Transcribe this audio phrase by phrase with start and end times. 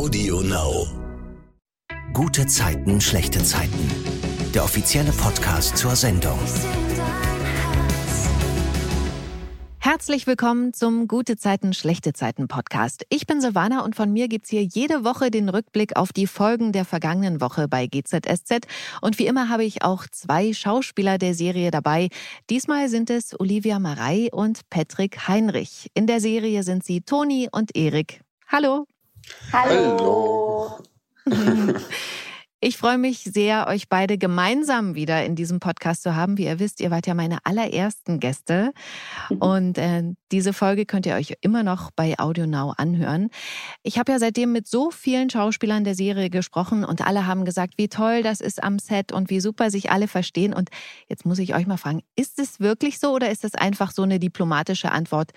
[0.00, 0.86] Audio Now.
[2.14, 3.90] Gute Zeiten, schlechte Zeiten.
[4.54, 6.38] Der offizielle Podcast zur Sendung.
[9.78, 13.04] Herzlich willkommen zum Gute Zeiten, schlechte Zeiten Podcast.
[13.10, 16.72] Ich bin Silvana und von mir gibt's hier jede Woche den Rückblick auf die Folgen
[16.72, 18.66] der vergangenen Woche bei GZSZ.
[19.02, 22.08] Und wie immer habe ich auch zwei Schauspieler der Serie dabei.
[22.48, 25.90] Diesmal sind es Olivia Marei und Patrick Heinrich.
[25.92, 28.22] In der Serie sind sie Toni und Erik.
[28.48, 28.86] Hallo.
[29.52, 30.78] Hallo.
[32.62, 36.36] Ich freue mich sehr, euch beide gemeinsam wieder in diesem Podcast zu haben.
[36.36, 38.72] Wie ihr wisst, ihr wart ja meine allerersten Gäste.
[39.38, 43.30] Und äh, diese Folge könnt ihr euch immer noch bei Audio Now anhören.
[43.82, 47.74] Ich habe ja seitdem mit so vielen Schauspielern der Serie gesprochen und alle haben gesagt,
[47.78, 50.52] wie toll das ist am Set und wie super sich alle verstehen.
[50.52, 50.68] Und
[51.08, 54.02] jetzt muss ich euch mal fragen, ist es wirklich so oder ist es einfach so
[54.02, 55.30] eine diplomatische Antwort?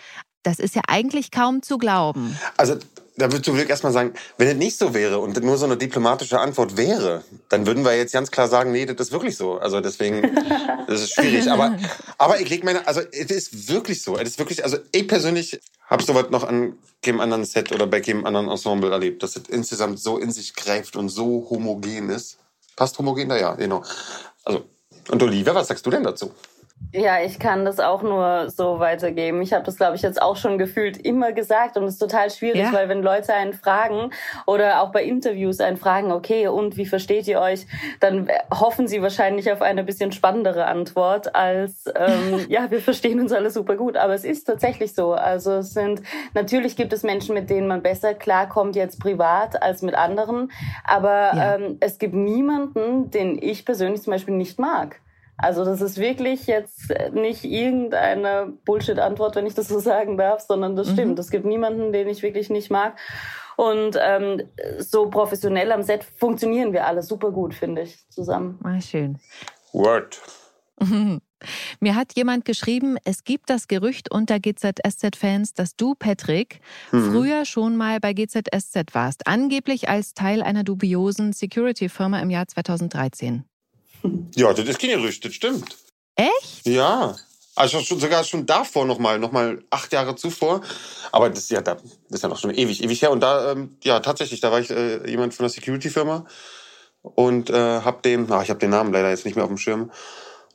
[0.44, 2.38] Das ist ja eigentlich kaum zu glauben.
[2.58, 2.76] Also
[3.16, 5.78] da würdest du wirklich erstmal sagen, wenn es nicht so wäre und nur so eine
[5.78, 9.60] diplomatische Antwort wäre, dann würden wir jetzt ganz klar sagen, nee, das ist wirklich so.
[9.60, 10.22] Also deswegen,
[10.88, 11.50] das ist schwierig.
[11.50, 11.78] Aber,
[12.18, 14.18] aber ich leg meine, also es ist wirklich so.
[14.18, 18.02] Es ist wirklich, also ich persönlich habe sowas noch an keinem anderen Set oder bei
[18.02, 22.40] keinem anderen Ensemble erlebt, dass es insgesamt so in sich greift und so homogen ist.
[22.76, 23.38] Passt homogen da?
[23.38, 23.84] Ja, genau.
[24.44, 24.66] Also,
[25.10, 26.32] und Olivia, was sagst du denn dazu?
[26.96, 29.42] Ja, ich kann das auch nur so weitergeben.
[29.42, 32.30] Ich habe das, glaube ich, jetzt auch schon gefühlt immer gesagt und es ist total
[32.30, 32.72] schwierig, ja.
[32.72, 34.12] weil wenn Leute einen fragen
[34.46, 37.66] oder auch bei Interviews einen fragen, okay, und wie versteht ihr euch,
[38.00, 43.32] dann hoffen sie wahrscheinlich auf eine bisschen spannendere Antwort als, ähm, ja, wir verstehen uns
[43.32, 43.98] alle super gut.
[43.98, 45.14] Aber es ist tatsächlich so.
[45.14, 46.04] Also es sind,
[46.36, 50.52] natürlich gibt es Menschen, mit denen man besser klarkommt jetzt privat als mit anderen,
[50.84, 51.56] aber ja.
[51.56, 55.00] ähm, es gibt niemanden, den ich persönlich zum Beispiel nicht mag.
[55.44, 60.78] Also das ist wirklich jetzt nicht irgendeine Bullshit-Antwort, wenn ich das so sagen darf, sondern
[60.78, 60.94] das mhm.
[60.94, 61.20] stimmt.
[61.20, 62.98] Es gibt niemanden, den ich wirklich nicht mag.
[63.58, 64.44] Und ähm,
[64.80, 68.58] so professionell am Set funktionieren wir alle super gut, finde ich, zusammen.
[68.64, 69.20] Ah, schön.
[69.74, 70.22] Word.
[71.82, 76.62] Mir hat jemand geschrieben, es gibt das Gerücht unter GZSZ-Fans, dass du, Patrick,
[76.94, 77.12] mhm.
[77.12, 83.44] früher schon mal bei GZSZ warst, angeblich als Teil einer dubiosen Security-Firma im Jahr 2013.
[84.36, 85.78] Ja, das ist kein Gerücht, das stimmt.
[86.16, 86.66] Echt?
[86.66, 87.16] Ja.
[87.56, 90.62] Also schon, sogar schon davor nochmal, nochmal acht Jahre zuvor.
[91.12, 93.12] Aber das, ja, das ist ja noch schon ewig, ewig her.
[93.12, 96.26] Und da, ähm, ja, tatsächlich, da war ich äh, jemand von der Security-Firma
[97.04, 99.58] und äh, hab den, ach, ich habe den Namen leider jetzt nicht mehr auf dem
[99.58, 99.92] Schirm,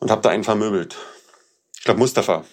[0.00, 0.96] und hab da einen vermöbelt.
[1.76, 2.44] Ich glaube Mustafa.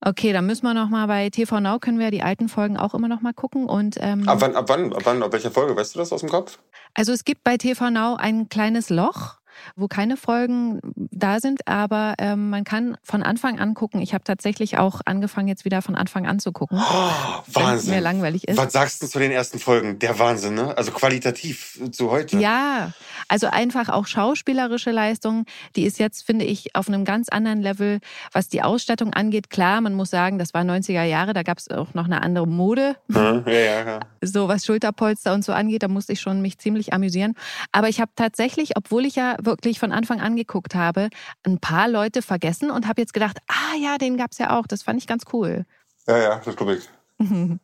[0.00, 2.94] Okay, dann müssen wir noch mal bei TV Now können wir die alten Folgen auch
[2.94, 5.74] immer noch mal gucken und ähm, ab wann, ab wann, ab wann, ab welcher Folge
[5.74, 6.58] weißt du das aus dem Kopf?
[6.92, 9.36] Also es gibt bei TV Now ein kleines Loch
[9.76, 14.00] wo keine Folgen da sind, aber ähm, man kann von Anfang an gucken.
[14.00, 16.78] Ich habe tatsächlich auch angefangen, jetzt wieder von Anfang an zu gucken.
[16.80, 17.10] Oh,
[17.52, 17.94] Wahnsinn.
[17.94, 18.56] Mir langweilig ist.
[18.56, 19.98] Was sagst du zu den ersten Folgen?
[19.98, 20.76] Der Wahnsinn, ne?
[20.76, 22.38] Also qualitativ zu heute.
[22.38, 22.92] Ja,
[23.28, 25.46] also einfach auch schauspielerische Leistung.
[25.76, 28.00] Die ist jetzt, finde ich, auf einem ganz anderen Level,
[28.32, 29.50] was die Ausstattung angeht.
[29.50, 32.46] Klar, man muss sagen, das war 90er Jahre, da gab es auch noch eine andere
[32.46, 32.96] Mode.
[33.08, 34.00] Ja, ja, ja.
[34.20, 37.34] So was Schulterpolster und so angeht, da musste ich schon mich ziemlich amüsieren.
[37.72, 41.08] Aber ich habe tatsächlich, obwohl ich ja wirklich von Anfang an geguckt habe,
[41.44, 44.66] ein paar Leute vergessen und habe jetzt gedacht, ah ja, den gab es ja auch.
[44.66, 45.64] Das fand ich ganz cool.
[46.06, 46.88] Ja, ja, das glaube ich.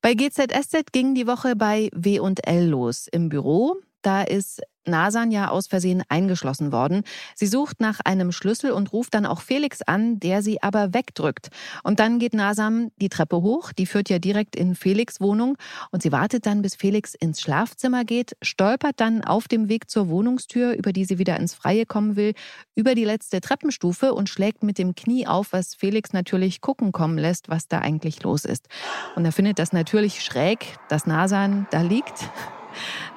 [0.00, 3.76] Bei GZSZ ging die Woche bei W&L los im Büro.
[4.02, 7.02] Da ist Nasan ja aus Versehen eingeschlossen worden.
[7.34, 11.48] Sie sucht nach einem Schlüssel und ruft dann auch Felix an, der sie aber wegdrückt.
[11.84, 15.56] Und dann geht Nasan die Treppe hoch, die führt ja direkt in Felix Wohnung
[15.90, 20.08] und sie wartet dann, bis Felix ins Schlafzimmer geht, stolpert dann auf dem Weg zur
[20.08, 22.34] Wohnungstür, über die sie wieder ins Freie kommen will,
[22.74, 27.18] über die letzte Treppenstufe und schlägt mit dem Knie auf, was Felix natürlich gucken kommen
[27.18, 28.68] lässt, was da eigentlich los ist.
[29.16, 32.28] Und er findet das natürlich schräg, dass Nasan da liegt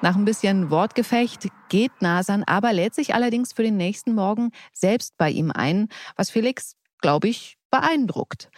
[0.00, 5.16] nach ein bisschen Wortgefecht geht Nasan aber, lädt sich allerdings für den nächsten Morgen selbst
[5.16, 8.50] bei ihm ein, was Felix, glaube ich, beeindruckt.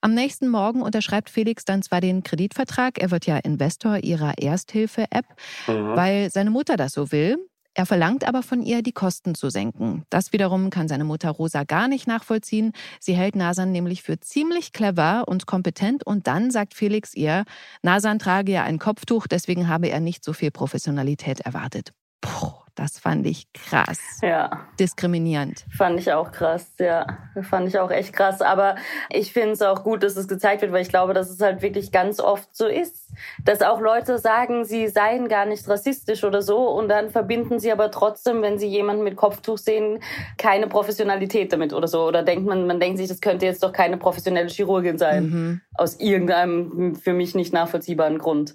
[0.00, 5.26] Am nächsten Morgen unterschreibt Felix dann zwar den Kreditvertrag, er wird ja Investor ihrer Ersthilfe-App,
[5.68, 5.94] mhm.
[5.94, 7.38] weil seine Mutter das so will.
[7.74, 10.04] Er verlangt aber von ihr, die Kosten zu senken.
[10.10, 12.72] Das wiederum kann seine Mutter Rosa gar nicht nachvollziehen.
[13.00, 17.44] Sie hält Nasan nämlich für ziemlich clever und kompetent und dann sagt Felix ihr,
[17.82, 21.92] Nasan trage ja ein Kopftuch, deswegen habe er nicht so viel Professionalität erwartet.
[22.20, 22.61] Puh.
[22.74, 24.00] Das fand ich krass.
[24.22, 24.66] Ja.
[24.80, 25.66] Diskriminierend.
[25.76, 27.06] Fand ich auch krass, ja.
[27.42, 28.40] Fand ich auch echt krass.
[28.40, 28.76] Aber
[29.10, 31.60] ich finde es auch gut, dass es gezeigt wird, weil ich glaube, dass es halt
[31.60, 33.10] wirklich ganz oft so ist.
[33.44, 37.70] Dass auch Leute sagen, sie seien gar nicht rassistisch oder so und dann verbinden sie
[37.70, 40.02] aber trotzdem, wenn sie jemanden mit Kopftuch sehen,
[40.38, 42.06] keine Professionalität damit oder so.
[42.06, 45.24] Oder denkt man, man denkt sich, das könnte jetzt doch keine professionelle Chirurgin sein.
[45.24, 45.60] Mhm.
[45.74, 48.54] Aus irgendeinem für mich nicht nachvollziehbaren Grund.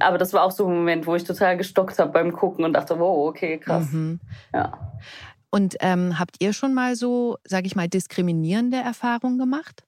[0.00, 2.72] Aber das war auch so ein Moment, wo ich total gestockt habe beim Gucken und
[2.72, 3.90] dachte, wow, okay, krass.
[3.92, 4.20] Mhm.
[4.52, 4.72] Ja.
[5.50, 9.84] Und ähm, habt ihr schon mal so, sage ich mal, diskriminierende Erfahrungen gemacht?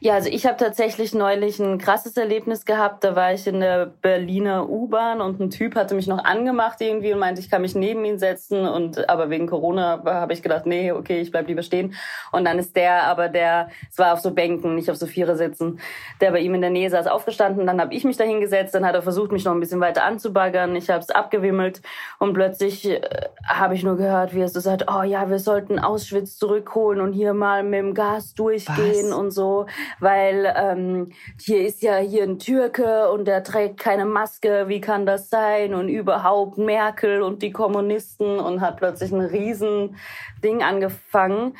[0.00, 3.04] Ja, also ich habe tatsächlich neulich ein krasses Erlebnis gehabt.
[3.04, 7.12] Da war ich in der Berliner U-Bahn und ein Typ hatte mich noch angemacht irgendwie
[7.12, 8.66] und meinte, ich kann mich neben ihn setzen.
[8.66, 11.94] Und aber wegen Corona habe ich gedacht, nee, okay, ich bleib lieber stehen.
[12.32, 15.36] Und dann ist der, aber der, es war auf so Bänken, nicht auf so Vierer
[15.36, 15.80] sitzen,
[16.20, 17.66] der bei ihm in der Nähe saß, aufgestanden.
[17.66, 18.74] Dann habe ich mich dahin gesetzt.
[18.74, 20.74] Dann hat er versucht, mich noch ein bisschen weiter anzubaggern.
[20.74, 21.82] Ich habe es abgewimmelt
[22.18, 23.00] und plötzlich äh,
[23.46, 27.12] habe ich nur gehört, wie er so sagt, oh ja, wir sollten Auschwitz zurückholen und
[27.12, 29.16] hier mal mit dem Gas durchgehen Was?
[29.16, 29.66] und so
[30.00, 35.06] weil ähm, hier ist ja hier ein Türke und der trägt keine Maske, wie kann
[35.06, 35.74] das sein?
[35.74, 41.54] Und überhaupt Merkel und die Kommunisten und hat plötzlich ein Riesending angefangen.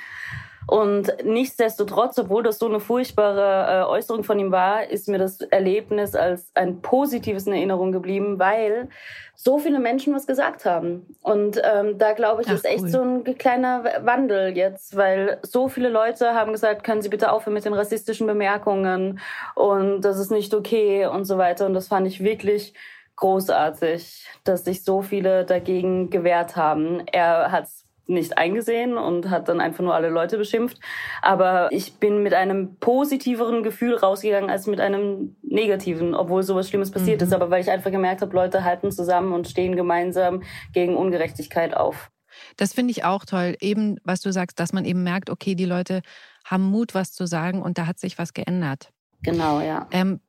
[0.67, 5.41] Und nichtsdestotrotz, obwohl das so eine furchtbare äh, Äußerung von ihm war, ist mir das
[5.41, 8.89] Erlebnis als ein positives in Erinnerung geblieben, weil
[9.35, 11.17] so viele Menschen was gesagt haben.
[11.23, 12.89] Und ähm, da glaube ich, Ach, ist echt cool.
[12.89, 17.55] so ein kleiner Wandel jetzt, weil so viele Leute haben gesagt, können Sie bitte aufhören
[17.55, 19.21] mit den rassistischen Bemerkungen
[19.55, 21.67] und das ist nicht okay und so weiter.
[21.67, 22.75] Und das fand ich wirklich
[23.17, 27.03] großartig, dass sich so viele dagegen gewehrt haben.
[27.11, 27.69] Er hat
[28.07, 30.79] nicht eingesehen und hat dann einfach nur alle Leute beschimpft.
[31.21, 36.91] Aber ich bin mit einem positiveren Gefühl rausgegangen als mit einem negativen, obwohl sowas Schlimmes
[36.91, 37.27] passiert mhm.
[37.27, 37.33] ist.
[37.33, 42.11] Aber weil ich einfach gemerkt habe, Leute halten zusammen und stehen gemeinsam gegen Ungerechtigkeit auf.
[42.57, 43.57] Das finde ich auch toll.
[43.61, 46.03] Eben, was du sagst, dass man eben merkt, okay, die Leute
[46.45, 48.91] haben Mut, was zu sagen und da hat sich was geändert.
[49.23, 49.87] Genau, ja.
[49.93, 50.21] Ähm,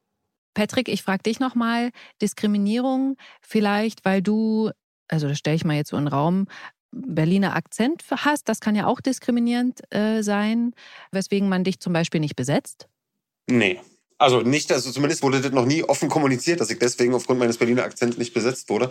[0.54, 1.90] Patrick, ich frage dich nochmal,
[2.22, 4.70] Diskriminierung vielleicht, weil du,
[5.08, 6.48] also das stelle ich mal jetzt so in den Raum,
[6.94, 10.74] Berliner Akzent hast, das kann ja auch diskriminierend äh, sein,
[11.12, 12.88] weswegen man dich zum Beispiel nicht besetzt?
[13.48, 13.80] Nee.
[14.18, 17.58] Also nicht, also zumindest wurde das noch nie offen kommuniziert, dass ich deswegen aufgrund meines
[17.58, 18.90] Berliner Akzents nicht besetzt wurde.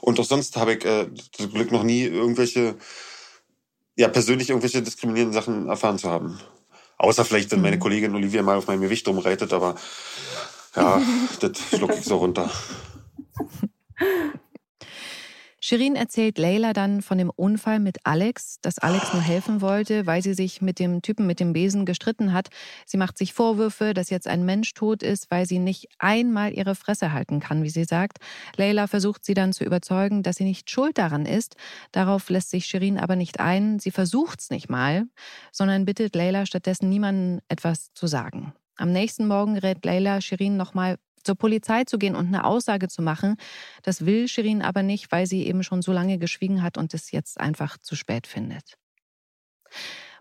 [0.00, 2.74] Und auch sonst habe ich äh, zum Glück noch nie irgendwelche,
[3.96, 6.38] ja, persönlich irgendwelche diskriminierenden Sachen erfahren zu haben.
[6.98, 7.80] Außer vielleicht, wenn meine mhm.
[7.80, 9.76] Kollegin Olivia mal auf meinem Gewicht rumreitet, aber
[10.76, 11.00] ja,
[11.40, 12.50] das schlucke ich so runter.
[15.66, 20.22] Shirin erzählt Leila dann von dem Unfall mit Alex, dass Alex nur helfen wollte, weil
[20.22, 22.50] sie sich mit dem Typen mit dem Besen gestritten hat.
[22.84, 26.74] Sie macht sich Vorwürfe, dass jetzt ein Mensch tot ist, weil sie nicht einmal ihre
[26.74, 28.18] Fresse halten kann, wie sie sagt.
[28.58, 31.56] Leila versucht sie dann zu überzeugen, dass sie nicht schuld daran ist.
[31.92, 33.78] Darauf lässt sich Shirin aber nicht ein.
[33.78, 35.06] Sie versucht's nicht mal,
[35.50, 38.52] sondern bittet Leila stattdessen niemandem etwas zu sagen.
[38.76, 43.02] Am nächsten Morgen rät Leila Shirin nochmal zur Polizei zu gehen und eine Aussage zu
[43.02, 43.36] machen.
[43.82, 47.10] Das will Shirin aber nicht, weil sie eben schon so lange geschwiegen hat und es
[47.10, 48.76] jetzt einfach zu spät findet.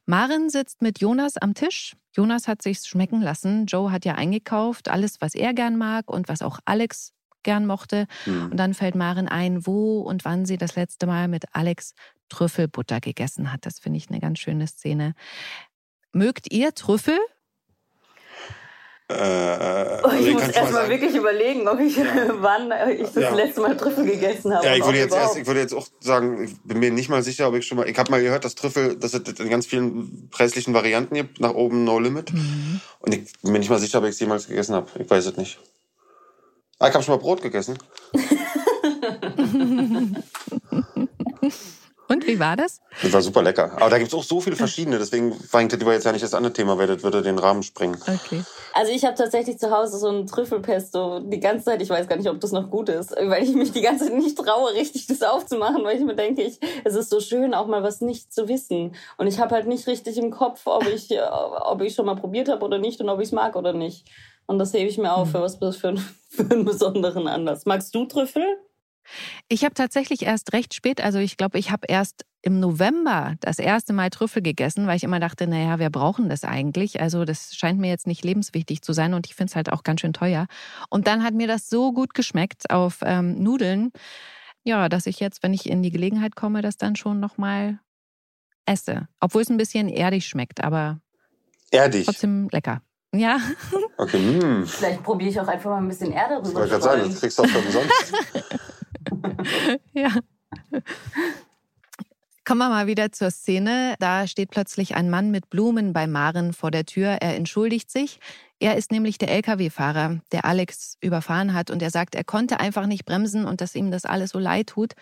[0.05, 1.95] Maren sitzt mit Jonas am Tisch.
[2.15, 3.65] Jonas hat sich's schmecken lassen.
[3.65, 7.13] Joe hat ja eingekauft, alles, was er gern mag und was auch Alex
[7.44, 8.07] gern mochte.
[8.25, 8.51] Mhm.
[8.51, 11.94] Und dann fällt Maren ein, wo und wann sie das letzte Mal mit Alex
[12.29, 13.65] Trüffelbutter gegessen hat.
[13.65, 15.13] Das finde ich eine ganz schöne Szene.
[16.11, 17.17] Mögt ihr Trüffel?
[19.09, 22.05] Äh, oh, ich also muss erstmal wirklich überlegen, ob ich, ja.
[22.39, 23.33] wann ich das ja.
[23.33, 24.65] letzte Mal Trüffel gegessen habe.
[24.65, 27.21] Ja, ich würde jetzt erst, ich würde jetzt auch sagen, ich bin mir nicht mal
[27.21, 29.65] sicher, ob ich schon mal, ich habe mal gehört, dass Trüffel, dass es in ganz
[29.65, 32.33] vielen preislichen Varianten gibt, nach oben No Limit.
[32.33, 32.79] Mhm.
[33.00, 34.88] Und ich bin mir nicht mal sicher, ob ich es jemals gegessen habe.
[34.97, 35.59] Ich weiß es nicht.
[36.79, 37.77] Ah, ich habe schon mal Brot gegessen.
[42.13, 42.79] Und wie war das?
[43.01, 43.72] Das war super lecker.
[43.75, 45.00] Aber da gibt es auch so viele verschiedene.
[45.00, 47.98] Deswegen war das jetzt ja nicht das andere Thema, weil das würde den Rahmen sprengen.
[48.01, 48.43] Okay.
[48.74, 51.82] Also ich habe tatsächlich zu Hause so ein Trüffelpesto die ganze Zeit.
[51.82, 54.13] Ich weiß gar nicht, ob das noch gut ist, weil ich mich die ganze Zeit
[54.15, 57.65] nicht traue, richtig das aufzumachen, weil ich mir denke, ich, es ist so schön, auch
[57.65, 58.96] mal was nicht zu wissen.
[59.17, 62.15] Und ich habe halt nicht richtig im Kopf, ob ich, äh, ob ich schon mal
[62.15, 64.08] probiert habe oder nicht und ob ich es mag oder nicht.
[64.46, 65.34] Und das hebe ich mir auf hm.
[65.34, 65.96] für was für,
[66.29, 67.65] für einen besonderen Anlass.
[67.65, 68.46] Magst du Trüffel?
[69.48, 73.57] Ich habe tatsächlich erst recht spät, also ich glaube, ich habe erst im November das
[73.57, 77.01] erste Mal Trüffel gegessen, weil ich immer dachte, naja, wir brauchen das eigentlich.
[77.01, 79.83] Also das scheint mir jetzt nicht lebenswichtig zu sein und ich finde es halt auch
[79.83, 80.48] ganz schön teuer.
[80.89, 83.91] Und dann hat mir das so gut geschmeckt auf ähm, Nudeln,
[84.63, 87.79] ja, dass ich jetzt, wenn ich in die Gelegenheit komme, das dann schon nochmal
[88.65, 89.07] esse.
[89.19, 91.00] Obwohl es ein bisschen erdig schmeckt, aber
[91.72, 92.05] erdig.
[92.05, 92.81] trotzdem lecker.
[93.13, 93.38] Ja.
[93.95, 94.17] Okay.
[94.17, 94.65] Mm.
[94.65, 96.50] Vielleicht probiere ich auch einfach mal ein bisschen Erde rüber.
[96.50, 98.13] Ich wollte gerade sagen, das kriegst du auch umsonst.
[99.93, 100.09] ja.
[102.45, 103.95] Kommen wir mal wieder zur Szene.
[104.00, 107.17] Da steht plötzlich ein Mann mit Blumen bei Maren vor der Tür.
[107.21, 108.19] Er entschuldigt sich.
[108.59, 111.71] Er ist nämlich der Lkw-Fahrer, der Alex überfahren hat.
[111.71, 114.67] Und er sagt, er konnte einfach nicht bremsen und dass ihm das alles so leid
[114.67, 114.93] tut.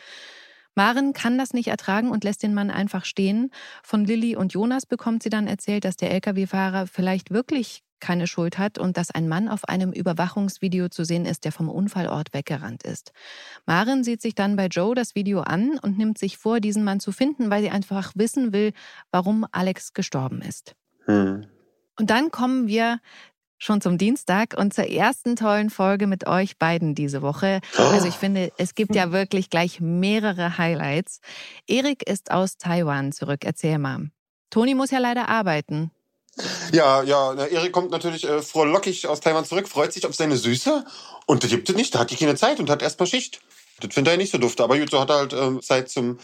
[0.75, 3.51] Maren kann das nicht ertragen und lässt den Mann einfach stehen.
[3.83, 8.57] Von Lilly und Jonas bekommt sie dann erzählt, dass der Lkw-Fahrer vielleicht wirklich keine Schuld
[8.57, 12.83] hat und dass ein Mann auf einem Überwachungsvideo zu sehen ist, der vom Unfallort weggerannt
[12.83, 13.13] ist.
[13.65, 16.99] Maren sieht sich dann bei Joe das Video an und nimmt sich vor, diesen Mann
[16.99, 18.73] zu finden, weil sie einfach wissen will,
[19.11, 20.75] warum Alex gestorben ist.
[21.05, 21.45] Hm.
[21.97, 22.99] Und dann kommen wir
[23.61, 27.61] schon zum Dienstag und zur ersten tollen Folge mit euch beiden diese Woche.
[27.77, 31.21] Also ich finde, es gibt ja wirklich gleich mehrere Highlights.
[31.67, 33.41] Erik ist aus Taiwan zurück.
[33.45, 34.09] Erzähl mal.
[34.49, 35.91] Toni muss ja leider arbeiten.
[36.71, 40.85] Ja, ja, Erik kommt natürlich äh, frohlockig aus Taiwan zurück, freut sich auf seine Süße
[41.25, 43.41] und das gibt es nicht, da hat die keine Zeit und hat erstmal Schicht.
[43.81, 46.19] Das findet er nicht so dufte, aber gut, so hat er halt äh, Zeit zum,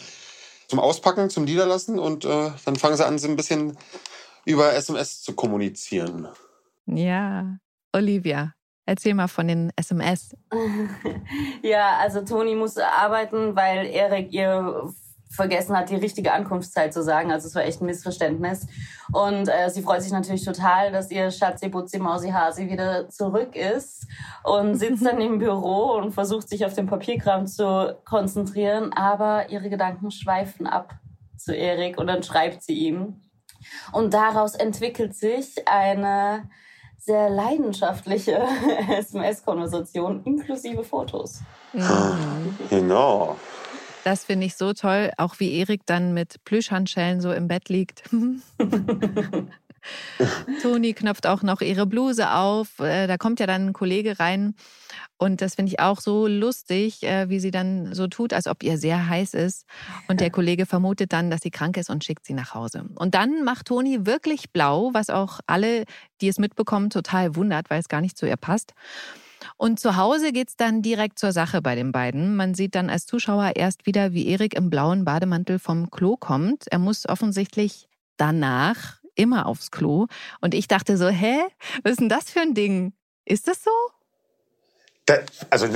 [0.68, 3.76] zum Auspacken, zum Niederlassen und äh, dann fangen sie an, so ein bisschen
[4.44, 6.28] über SMS zu kommunizieren.
[6.86, 7.58] Ja,
[7.92, 8.54] Olivia,
[8.86, 10.34] erzähl mal von den SMS.
[11.62, 14.90] ja, also Toni muss arbeiten, weil Erik ihr
[15.30, 17.30] vergessen hat, die richtige Ankunftszeit zu sagen.
[17.30, 18.66] Also es war echt ein Missverständnis.
[19.12, 23.54] Und äh, sie freut sich natürlich total, dass ihr Schatzi, Butzi, Mausi, Hasi wieder zurück
[23.54, 24.06] ist
[24.44, 28.92] und sitzt dann im Büro und versucht sich auf den Papierkram zu konzentrieren.
[28.92, 30.94] Aber ihre Gedanken schweifen ab
[31.36, 33.20] zu Erik und dann schreibt sie ihm.
[33.92, 36.48] Und daraus entwickelt sich eine
[36.98, 38.42] sehr leidenschaftliche
[38.90, 41.40] SMS-Konversation inklusive Fotos.
[42.70, 43.36] Genau.
[44.08, 48.04] Das finde ich so toll, auch wie Erik dann mit Plüschhandschellen so im Bett liegt.
[50.62, 52.78] Toni knöpft auch noch ihre Bluse auf.
[52.78, 54.54] Äh, da kommt ja dann ein Kollege rein.
[55.18, 58.62] Und das finde ich auch so lustig, äh, wie sie dann so tut, als ob
[58.62, 59.66] ihr sehr heiß ist.
[60.08, 62.86] Und der Kollege vermutet dann, dass sie krank ist und schickt sie nach Hause.
[62.94, 65.84] Und dann macht Toni wirklich blau, was auch alle,
[66.22, 68.72] die es mitbekommen, total wundert, weil es gar nicht zu ihr passt.
[69.56, 72.36] Und zu Hause geht es dann direkt zur Sache bei den beiden.
[72.36, 76.66] Man sieht dann als Zuschauer erst wieder, wie Erik im blauen Bademantel vom Klo kommt.
[76.68, 80.06] Er muss offensichtlich danach immer aufs Klo.
[80.40, 81.38] Und ich dachte so, hä,
[81.82, 82.92] was ist denn das für ein Ding?
[83.24, 83.70] Ist das so?
[85.06, 85.14] Da,
[85.50, 85.66] also,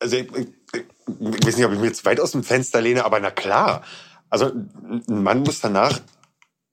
[0.00, 3.04] also ich, ich, ich weiß nicht, ob ich mich jetzt weit aus dem Fenster lehne,
[3.04, 3.82] aber na klar.
[4.30, 6.00] Also ein Mann muss danach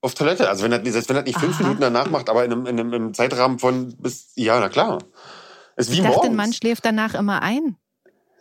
[0.02, 0.50] auf Toilette.
[0.50, 1.64] Also wenn er, selbst wenn er nicht fünf Aha.
[1.64, 5.00] Minuten danach macht, aber in einem, in einem Zeitrahmen von bis, ja, na klar.
[5.76, 6.36] Ist wie ich dachte, morgens.
[6.36, 7.78] Mann schläft danach immer ein.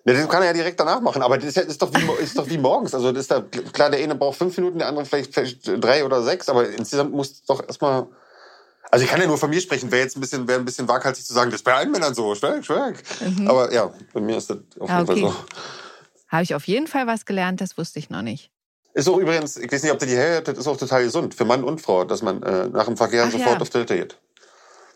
[0.07, 2.49] Ja, das kann er ja direkt danach machen, aber das ist, doch, wie, ist doch
[2.49, 2.95] wie morgens.
[2.95, 3.41] Also das ist da,
[3.73, 7.12] klar, der eine braucht fünf Minuten, der andere vielleicht, vielleicht drei oder sechs, aber insgesamt
[7.12, 8.07] muss es doch erstmal.
[8.91, 10.87] Also ich kann ja nur von mir sprechen, wäre jetzt ein bisschen, wäre ein bisschen
[10.87, 13.03] waghalsig zu sagen, das ist bei allen Männern so, stark, stark.
[13.21, 13.49] Mhm.
[13.49, 15.21] Aber ja, bei mir ist das auf jeden okay.
[15.23, 15.35] Fall so.
[16.29, 18.50] Habe ich auf jeden Fall was gelernt, das wusste ich noch nicht.
[18.93, 21.35] Ist auch übrigens, ich weiß nicht, ob du die hört, das ist auch total gesund
[21.35, 23.61] für Mann und Frau, dass man äh, nach dem Verkehr Ach, sofort ja.
[23.61, 24.19] auf Toilette geht.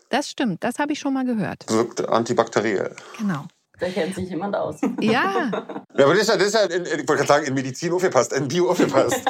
[0.09, 1.65] Das stimmt, das habe ich schon mal gehört.
[1.69, 2.95] Wirkt antibakteriell.
[3.17, 3.45] Genau.
[3.79, 4.81] Da kennt sich jemand aus.
[4.99, 5.49] Ja.
[5.97, 7.93] ja, aber das ist ja, das ist ja in, ich wollte gerade sagen, in Medizin
[7.93, 9.21] aufgepasst, in Bio aufgepasst.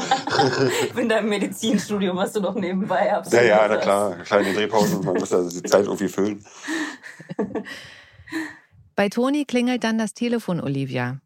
[0.98, 3.32] in deinem Medizinstudium, was du noch nebenbei hast.
[3.32, 4.16] Ja, ja, na klar.
[4.24, 6.44] Kleine Drehpausen, man muss ja die Zeit irgendwie füllen.
[8.96, 11.20] Bei Toni klingelt dann das Telefon, Olivia.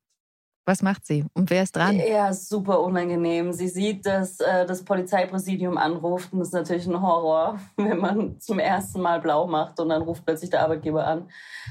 [0.65, 1.25] Was macht sie?
[1.33, 1.97] Und wer ist dran?
[1.99, 3.51] Ja, super unangenehm.
[3.51, 8.39] Sie sieht, dass äh, das Polizeipräsidium anruft und das ist natürlich ein Horror, wenn man
[8.39, 11.27] zum ersten Mal blau macht und dann ruft plötzlich der Arbeitgeber an.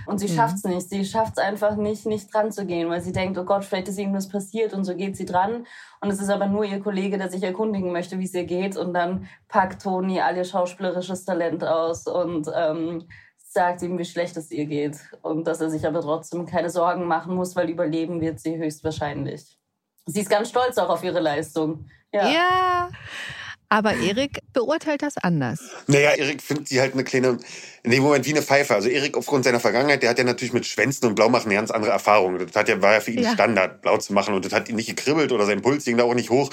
[0.07, 0.35] Und sie mhm.
[0.37, 0.91] schafft es nicht.
[0.91, 3.89] Sie schafft es einfach nicht, nicht dran zu gehen, weil sie denkt, oh Gott, vielleicht
[3.89, 5.67] ist irgendwas passiert und so geht sie dran.
[6.03, 8.77] Und es ist aber nur ihr Kollege, der sich erkundigen möchte, wie es ihr geht.
[8.77, 13.05] Und dann packt Toni all ihr schauspielerisches Talent aus und ähm,
[13.53, 17.07] sagt ihm, wie schlecht es ihr geht und dass er sich aber trotzdem keine Sorgen
[17.07, 19.59] machen muss, weil überleben wird sie höchstwahrscheinlich.
[20.07, 21.89] Sie ist ganz stolz auch auf ihre Leistung.
[22.13, 22.29] Ja.
[22.29, 22.91] ja.
[23.69, 25.61] Aber Erik beurteilt das anders.
[25.87, 27.39] Naja, Erik findet sie halt eine kleine,
[27.83, 28.75] in dem Moment wie eine Pfeife.
[28.75, 31.71] Also Erik aufgrund seiner Vergangenheit, der hat ja natürlich mit Schwänzen und Blaumachen eine ganz
[31.71, 32.39] andere Erfahrung.
[32.39, 33.33] Das hat ja, war ja für ihn ja.
[33.33, 34.35] Standard, blau zu machen.
[34.35, 36.51] Und das hat ihn nicht gekribbelt oder sein Puls ging da auch nicht hoch.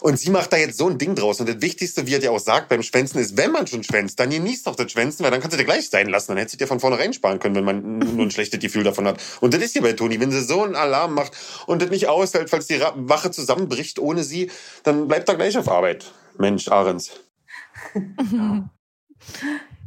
[0.00, 1.40] Und sie macht da jetzt so ein Ding draus.
[1.40, 4.18] Und das Wichtigste, wie er dir auch sagt beim Schwänzen, ist, wenn man schon schwänzt,
[4.18, 6.32] dann genießt doch das Schwänzen, weil dann kannst du dir gleich sein lassen.
[6.32, 9.06] Dann hättest du dir von vornherein sparen können, wenn man nur ein schlechtes Gefühl davon
[9.06, 9.20] hat.
[9.40, 10.20] Und das ist hier bei Toni.
[10.20, 11.32] Wenn sie so einen Alarm macht
[11.66, 14.50] und das nicht aushält, falls die Wache zusammenbricht ohne sie,
[14.82, 16.12] dann bleibt er gleich auf Arbeit.
[16.38, 17.12] Mensch, Ahrens.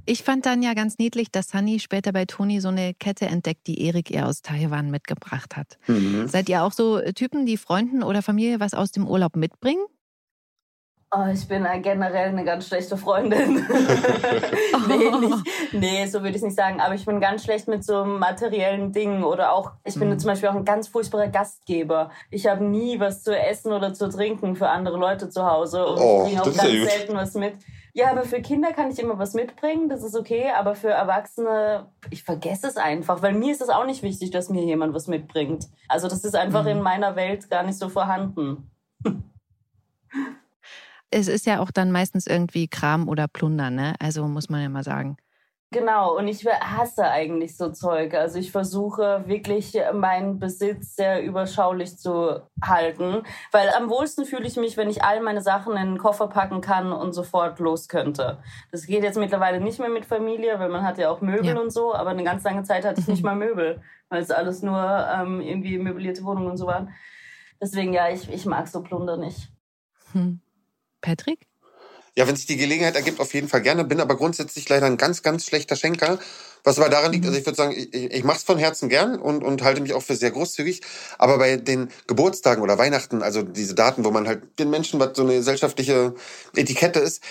[0.06, 3.68] Ich fand dann ja ganz niedlich, dass Sunny später bei Toni so eine Kette entdeckt,
[3.68, 5.78] die Erik ihr aus Taiwan mitgebracht hat.
[5.88, 6.28] Mhm.
[6.28, 9.86] Seid ihr auch so Typen, die Freunden oder Familie was aus dem Urlaub mitbringen?
[11.16, 13.56] Oh, ich bin generell eine ganz schlechte Freundin.
[14.88, 16.80] nee, nicht, nee, so würde ich es nicht sagen.
[16.80, 20.18] Aber ich bin ganz schlecht mit so materiellen Dingen oder auch, ich bin mhm.
[20.18, 22.10] zum Beispiel auch ein ganz furchtbarer Gastgeber.
[22.32, 26.00] Ich habe nie was zu essen oder zu trinken für andere Leute zu Hause und
[26.00, 27.54] oh, ich bringe auch ganz selten was mit.
[27.94, 31.92] Ja, aber für Kinder kann ich immer was mitbringen, das ist okay, aber für Erwachsene,
[32.10, 35.08] ich vergesse es einfach, weil mir ist es auch nicht wichtig, dass mir jemand was
[35.08, 35.68] mitbringt.
[35.88, 36.70] Also das ist einfach mhm.
[36.70, 38.72] in meiner Welt gar nicht so vorhanden
[41.14, 43.94] es ist ja auch dann meistens irgendwie Kram oder Plunder, ne?
[44.00, 45.18] Also muss man ja mal sagen.
[45.74, 48.14] Genau, und ich hasse eigentlich so Zeug.
[48.14, 54.56] Also ich versuche wirklich meinen Besitz sehr überschaulich zu halten, weil am wohlsten fühle ich
[54.56, 58.38] mich, wenn ich all meine Sachen in den Koffer packen kann und sofort los könnte.
[58.72, 61.60] Das geht jetzt mittlerweile nicht mehr mit Familie, weil man hat ja auch Möbel ja.
[61.60, 64.62] und so, aber eine ganz lange Zeit hatte ich nicht mal Möbel, weil es alles
[64.62, 66.94] nur ähm, irgendwie möblierte Wohnungen und so waren.
[67.60, 69.52] Deswegen ja, ich, ich mag so Plunder nicht.
[70.12, 70.40] Hm.
[71.04, 71.46] Patrick?
[72.16, 73.84] Ja, wenn sich die Gelegenheit ergibt, auf jeden Fall gerne.
[73.84, 76.20] Bin aber grundsätzlich leider ein ganz, ganz schlechter Schenker.
[76.64, 79.20] Was aber daran liegt, also ich würde sagen, ich, ich mache es von Herzen gern
[79.20, 80.82] und, und halte mich auch für sehr großzügig.
[81.18, 85.18] Aber bei den Geburtstagen oder Weihnachten, also diese Daten, wo man halt den Menschen, was
[85.18, 86.14] so eine gesellschaftliche
[86.56, 87.24] Etikette ist,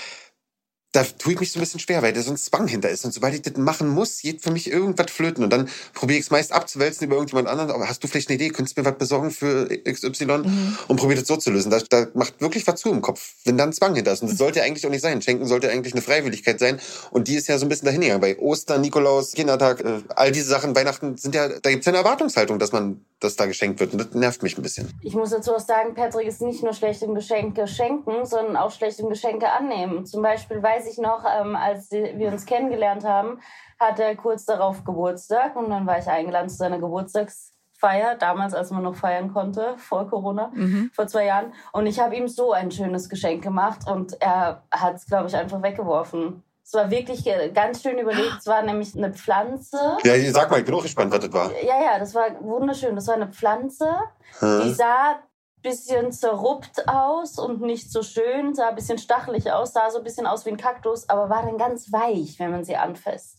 [0.93, 3.07] da tue ich mich so ein bisschen schwer, weil da so ein Zwang hinter ist.
[3.07, 5.43] Und sobald ich das machen muss, geht für mich irgendwas flöten.
[5.43, 7.71] Und dann probiere ich es meist abzuwälzen über irgendjemand anderen.
[7.71, 8.51] Aber hast du vielleicht eine Idee?
[8.51, 10.27] Könntest du mir was besorgen für XY?
[10.27, 10.79] Mhm.
[10.89, 11.71] Und probiere das so zu lösen.
[11.71, 14.21] Da, da macht wirklich was zu im Kopf, wenn da ein Zwang hinter ist.
[14.21, 15.23] Und das sollte eigentlich auch nicht sein.
[15.23, 16.79] Schenken sollte eigentlich eine Freiwilligkeit sein.
[17.11, 18.21] Und die ist ja so ein bisschen dahin gegangen.
[18.21, 21.93] Bei Ostern, Nikolaus, Kindertag, äh, all diese Sachen, Weihnachten sind ja, da gibt es ja
[21.93, 23.95] eine Erwartungshaltung, dass man, dass da geschenkt wird.
[23.95, 24.93] Und das nervt mich ein bisschen.
[25.01, 28.71] Ich muss dazu auch sagen, Patrick ist nicht nur schlecht im Geschenke schenken, sondern auch
[28.71, 30.05] schlecht im Geschenke annehmen.
[30.05, 33.41] Zum Beispiel weiß ich noch, ähm, als wir uns kennengelernt haben,
[33.79, 38.71] hatte er kurz darauf Geburtstag und dann war ich eingeladen zu seiner Geburtstagsfeier, damals, als
[38.71, 40.91] man noch feiern konnte, vor Corona, mhm.
[40.95, 41.53] vor zwei Jahren.
[41.73, 45.37] Und ich habe ihm so ein schönes Geschenk gemacht und er hat es, glaube ich,
[45.37, 46.43] einfach weggeworfen.
[46.65, 48.37] Es war wirklich ganz schön überlegt.
[48.39, 49.99] Es war nämlich eine Pflanze.
[50.05, 51.51] Ja, sag mal, ich bin auch gespannt, was das war.
[51.61, 52.95] Ja, ja, das war wunderschön.
[52.95, 53.91] Das war eine Pflanze,
[54.39, 54.63] hm.
[54.63, 55.19] die sah
[55.63, 60.05] bisschen zerruppt aus und nicht so schön, sah ein bisschen stachelig aus, sah so ein
[60.05, 63.39] bisschen aus wie ein Kaktus, aber war dann ganz weich, wenn man sie anfasst.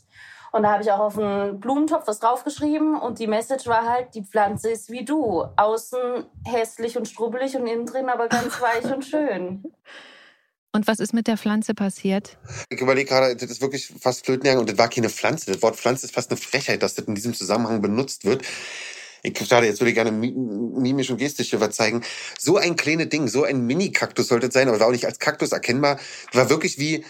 [0.51, 4.13] Und da habe ich auch auf einen Blumentopf was draufgeschrieben und die Message war halt,
[4.13, 5.45] die Pflanze ist wie du.
[5.55, 9.63] Außen hässlich und strubbelig und innen drin aber ganz weich und schön.
[10.75, 12.39] Und was ist mit der Pflanze passiert?
[12.67, 15.51] Ich überlege gerade, das ist wirklich fast flöten und das war keine Pflanze.
[15.51, 18.43] Das Wort Pflanze ist fast eine Frechheit, dass das in diesem Zusammenhang benutzt wird
[19.23, 22.03] ich schade, jetzt würde ich gerne mimisch und gestisch hier was zeigen.
[22.37, 25.17] So ein kleines Ding, so ein Mini-Kaktus sollte es sein, aber war auch nicht als
[25.17, 25.97] Kaktus erkennbar.
[26.33, 27.05] War wirklich wie,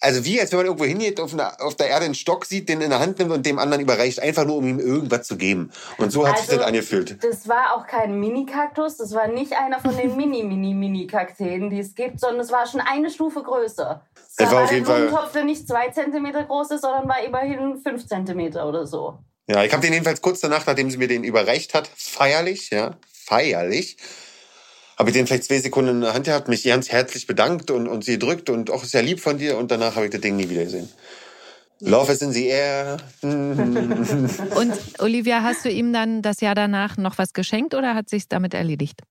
[0.00, 2.68] also wie, als wenn man irgendwo hingeht, auf, einer, auf der Erde einen Stock sieht,
[2.68, 5.38] den in der Hand nimmt und dem anderen überreicht, einfach nur, um ihm irgendwas zu
[5.38, 5.70] geben.
[5.96, 7.24] Und so hat also, sich das angefühlt.
[7.24, 12.20] Das war auch kein Mini-Kaktus, das war nicht einer von den Mini-Mini-Mini-Kakteen, die es gibt,
[12.20, 14.04] sondern es war schon eine Stufe größer.
[14.36, 15.10] Es war, war auf jeden Fall.
[15.34, 19.18] Der nicht zwei Zentimeter groß ist, sondern war immerhin fünf Zentimeter oder so.
[19.46, 22.96] Ja, ich habe den jedenfalls kurz danach, nachdem sie mir den überreicht hat, feierlich, ja,
[23.12, 23.98] feierlich,
[24.96, 27.86] habe ich den vielleicht zwei Sekunden in der Hand gehabt, mich ganz herzlich bedankt und,
[27.86, 30.36] und sie drückt und auch sehr lieb von dir und danach habe ich das Ding
[30.36, 30.88] nie wieder gesehen.
[31.80, 32.96] Love is in the air.
[33.22, 38.28] und Olivia, hast du ihm dann das Jahr danach noch was geschenkt oder hat sich's
[38.28, 39.02] damit erledigt?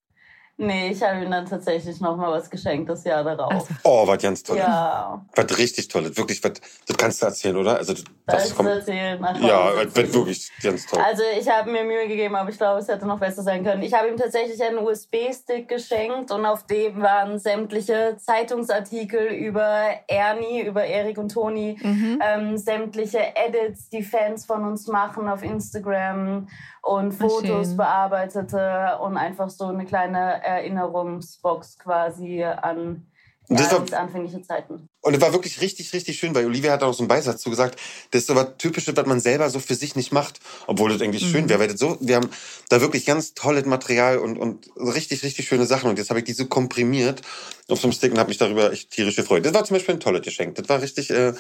[0.66, 3.52] Nee, ich habe ihm dann tatsächlich noch mal was geschenkt das Jahr darauf.
[3.52, 3.68] Also.
[3.84, 4.58] Oh, was ganz toll.
[4.58, 5.24] Ja.
[5.36, 6.16] Was richtig toll.
[6.16, 6.54] Wirklich, was,
[6.88, 7.78] das kannst du erzählen, oder?
[7.78, 9.22] Also, das, das kommt, erzählen.
[9.42, 11.02] Ja, das wird wirklich ganz toll.
[11.06, 13.84] Also, ich habe mir Mühe gegeben, aber ich glaube, es hätte noch besser sein können.
[13.84, 20.62] Ich habe ihm tatsächlich einen USB-Stick geschenkt und auf dem waren sämtliche Zeitungsartikel über Ernie,
[20.62, 22.20] über Erik und Toni, mhm.
[22.24, 26.48] ähm, sämtliche Edits, die Fans von uns machen auf Instagram
[26.84, 33.08] und Fotos bearbeitete und einfach so eine kleine Erinnerungsbox quasi an
[33.50, 34.88] ja, das war, anfängliche Zeiten.
[35.02, 37.50] Und es war wirklich richtig, richtig schön, weil Olivia hat auch so einen Beisatz zu
[37.50, 37.78] gesagt,
[38.12, 41.02] das ist so was Typisches, was man selber so für sich nicht macht, obwohl das
[41.02, 41.30] eigentlich mhm.
[41.30, 41.60] schön wäre.
[41.60, 42.30] Weil so, wir haben
[42.70, 45.90] da wirklich ganz tolles Material und, und richtig, richtig schöne Sachen.
[45.90, 47.22] Und jetzt habe ich die so komprimiert
[47.68, 49.46] auf so einem Stick und habe mich darüber echt tierisch gefreut.
[49.46, 50.56] Das war zum Beispiel ein tolles Geschenk.
[50.56, 51.34] Das war richtig, äh,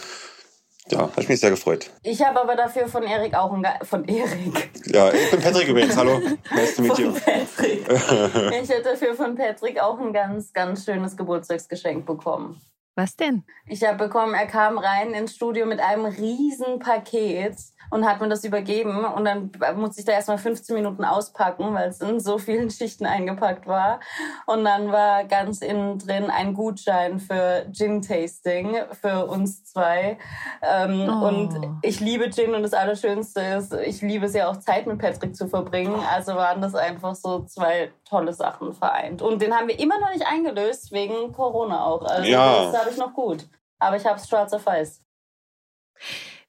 [0.89, 1.89] ja, ich mich sehr gefreut.
[2.03, 3.65] Ich habe aber dafür von Erik auch ein...
[3.83, 4.69] von Erik.
[4.87, 5.95] Ja, ich bin Patrick übrigens.
[5.95, 6.19] Hallo.
[6.55, 7.13] Nice to meet you.
[7.13, 7.87] Patrick.
[7.89, 12.61] ich habe dafür von Patrick auch ein ganz, ganz schönes Geburtstagsgeschenk bekommen.
[12.95, 13.43] Was denn?
[13.67, 17.55] Ich habe bekommen, er kam rein ins Studio mit einem riesen Paket
[17.93, 19.06] und hat mir das übergeben.
[19.06, 23.06] Und dann musste ich da erstmal 15 Minuten auspacken, weil es in so vielen Schichten
[23.06, 23.99] eingepackt war.
[24.47, 30.17] Und dann war ganz innen drin ein Gutschein für Gin-Tasting für uns zwei.
[30.62, 31.27] Ähm, oh.
[31.27, 34.97] Und ich liebe Gin und das Allerschönste ist, ich liebe es ja auch Zeit mit
[34.97, 35.99] Patrick zu verbringen.
[36.12, 39.21] Also waren das einfach so zwei tolle Sachen vereint.
[39.21, 42.03] Und den haben wir immer noch nicht eingelöst, wegen Corona auch.
[42.03, 42.65] Also ja.
[42.65, 43.47] das habe ich noch gut.
[43.77, 45.01] Aber ich habe es schwarz auf weiß.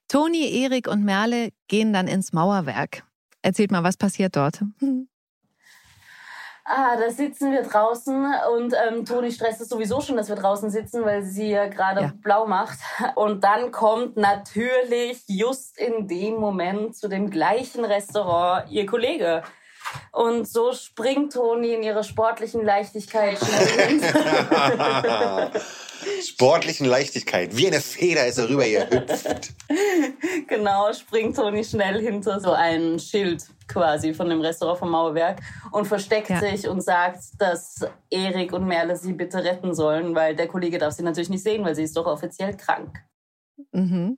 [0.07, 3.03] Toni, Erik und Merle gehen dann ins Mauerwerk.
[3.41, 4.61] Erzählt mal, was passiert dort?
[6.67, 8.25] Ah, da sitzen wir draußen
[8.57, 12.01] und ähm, Toni stresst es sowieso schon, dass wir draußen sitzen, weil sie ja gerade
[12.01, 12.13] ja.
[12.23, 12.79] blau macht.
[13.13, 19.43] Und dann kommt natürlich just in dem Moment zu dem gleichen Restaurant ihr Kollege.
[20.11, 24.01] Und so springt Toni in ihrer sportlichen Leichtigkeit schnell
[26.21, 27.55] sportlichen Leichtigkeit.
[27.55, 29.53] Wie eine Feder ist er rüber gehüpft.
[30.47, 35.39] genau, springt Toni schnell hinter so ein Schild quasi von dem Restaurant vom Mauerwerk
[35.71, 36.39] und versteckt ja.
[36.39, 37.79] sich und sagt, dass
[38.09, 41.63] Erik und Merle sie bitte retten sollen, weil der Kollege darf sie natürlich nicht sehen,
[41.63, 43.03] weil sie ist doch offiziell krank.
[43.71, 44.17] Mhm.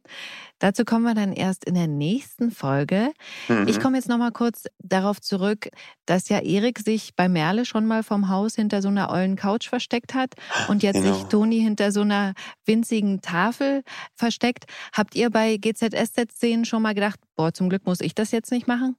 [0.60, 3.12] Dazu kommen wir dann erst in der nächsten Folge.
[3.48, 3.68] Mhm.
[3.68, 5.70] Ich komme jetzt noch mal kurz darauf zurück,
[6.06, 9.70] dass ja Erik sich bei Merle schon mal vom Haus hinter so einer ollen Couch
[9.70, 10.34] versteckt hat
[10.68, 11.14] und jetzt genau.
[11.14, 12.34] sich Toni hinter so einer
[12.66, 13.84] winzigen Tafel
[14.16, 14.66] versteckt.
[14.94, 18.68] Habt ihr bei GZSZ-Szenen schon mal gedacht, boah, zum Glück muss ich das jetzt nicht
[18.68, 18.96] machen?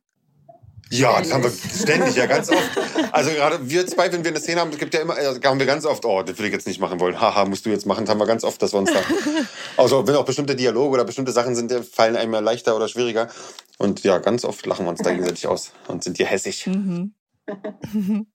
[0.91, 2.63] Ja, das haben wir ständig, ja, ganz oft.
[3.13, 5.67] Also gerade wir zwei, wenn wir eine Szene haben, es gibt ja immer, haben wir
[5.67, 7.21] ganz oft, oh, das will ich jetzt nicht machen wollen.
[7.21, 8.05] Haha, musst du jetzt machen.
[8.05, 9.01] Das haben wir ganz oft, dass wir uns da.
[9.77, 13.29] Also wenn auch bestimmte Dialoge oder bestimmte Sachen sind, fallen einem ja leichter oder schwieriger.
[13.79, 16.67] Und ja, ganz oft lachen wir uns da gegenseitig aus und sind hier hässig.
[16.67, 17.15] Mhm.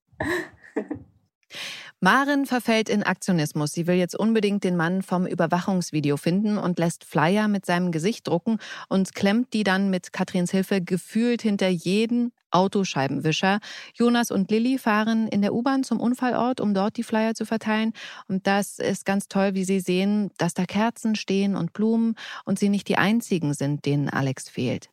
[2.03, 3.71] Maren verfällt in Aktionismus.
[3.71, 8.27] Sie will jetzt unbedingt den Mann vom Überwachungsvideo finden und lässt Flyer mit seinem Gesicht
[8.27, 8.57] drucken
[8.89, 13.61] und klemmt die dann mit Katrins Hilfe gefühlt hinter jeden Autoscheibenwischer.
[13.93, 17.93] Jonas und Lilly fahren in der U-Bahn zum Unfallort, um dort die Flyer zu verteilen.
[18.27, 22.59] Und das ist ganz toll, wie sie sehen, dass da Kerzen stehen und Blumen und
[22.59, 24.92] sie nicht die einzigen sind, denen Alex fehlt.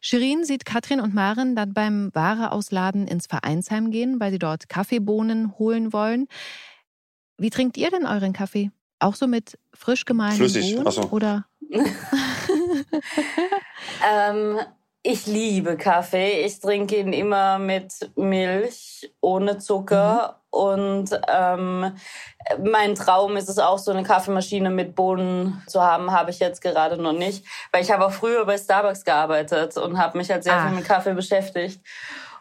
[0.00, 5.58] Shirin sieht Katrin und Maren dann beim Wareausladen ins Vereinsheim gehen, weil sie dort Kaffeebohnen
[5.58, 6.28] holen wollen.
[7.38, 8.70] Wie trinkt ihr denn euren Kaffee?
[8.98, 10.86] Auch so mit frisch gemahlenen Flüssig, Bohnen?
[10.86, 11.08] Achso.
[11.10, 11.46] Oder?
[14.08, 14.60] ähm,
[15.02, 16.44] ich liebe Kaffee.
[16.44, 20.41] Ich trinke ihn immer mit Milch, ohne Zucker.
[20.52, 21.92] Und ähm,
[22.62, 26.12] mein Traum ist es auch, so eine Kaffeemaschine mit Bohnen zu haben.
[26.12, 27.46] Habe ich jetzt gerade noch nicht.
[27.72, 30.66] Weil ich habe auch früher bei Starbucks gearbeitet und habe mich halt sehr ah.
[30.66, 31.80] viel mit Kaffee beschäftigt.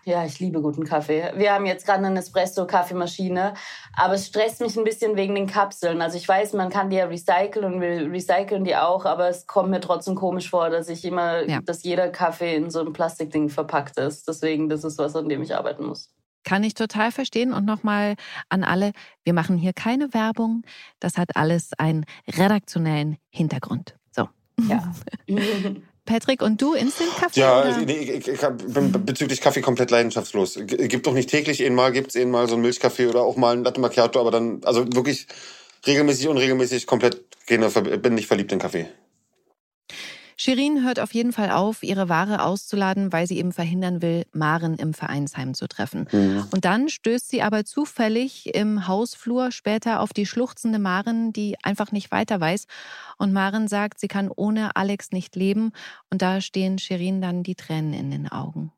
[0.04, 1.32] Ja, ich liebe guten Kaffee.
[1.36, 3.54] Wir haben jetzt gerade eine Espresso-Kaffeemaschine,
[3.96, 6.02] aber es stresst mich ein bisschen wegen den Kapseln.
[6.02, 9.46] Also ich weiß, man kann die ja recyceln und wir recyceln die auch, aber es
[9.46, 11.60] kommt mir trotzdem komisch vor, dass ich immer, ja.
[11.62, 14.28] dass jeder Kaffee in so einem Plastikding verpackt ist.
[14.28, 16.10] Deswegen, das ist was, an dem ich arbeiten muss.
[16.44, 17.54] Kann ich total verstehen.
[17.54, 18.16] Und nochmal
[18.50, 18.92] an alle,
[19.24, 20.64] wir machen hier keine Werbung.
[21.00, 23.96] Das hat alles einen redaktionellen Hintergrund.
[24.12, 24.28] So.
[24.68, 24.94] Ja.
[26.06, 27.40] Patrick, und du Instant-Kaffee?
[27.40, 30.60] Ja, nee, ich, ich bin bezüglich Kaffee komplett leidenschaftslos.
[30.66, 33.64] Gibt doch nicht täglich, einmal gibt es mal so einen Milchkaffee oder auch mal einen
[33.64, 35.28] Latte Macchiato, aber dann, also wirklich
[35.86, 38.88] regelmäßig, unregelmäßig, komplett bin nicht verliebt in Kaffee.
[40.42, 44.74] Shirin hört auf jeden Fall auf, ihre Ware auszuladen, weil sie eben verhindern will, Maren
[44.74, 46.08] im Vereinsheim zu treffen.
[46.12, 46.48] Mhm.
[46.50, 51.92] Und dann stößt sie aber zufällig im Hausflur später auf die schluchzende Maren, die einfach
[51.92, 52.66] nicht weiter weiß.
[53.20, 55.74] Und Maren sagt, sie kann ohne Alex nicht leben.
[56.10, 58.72] Und da stehen Shirin dann die Tränen in den Augen.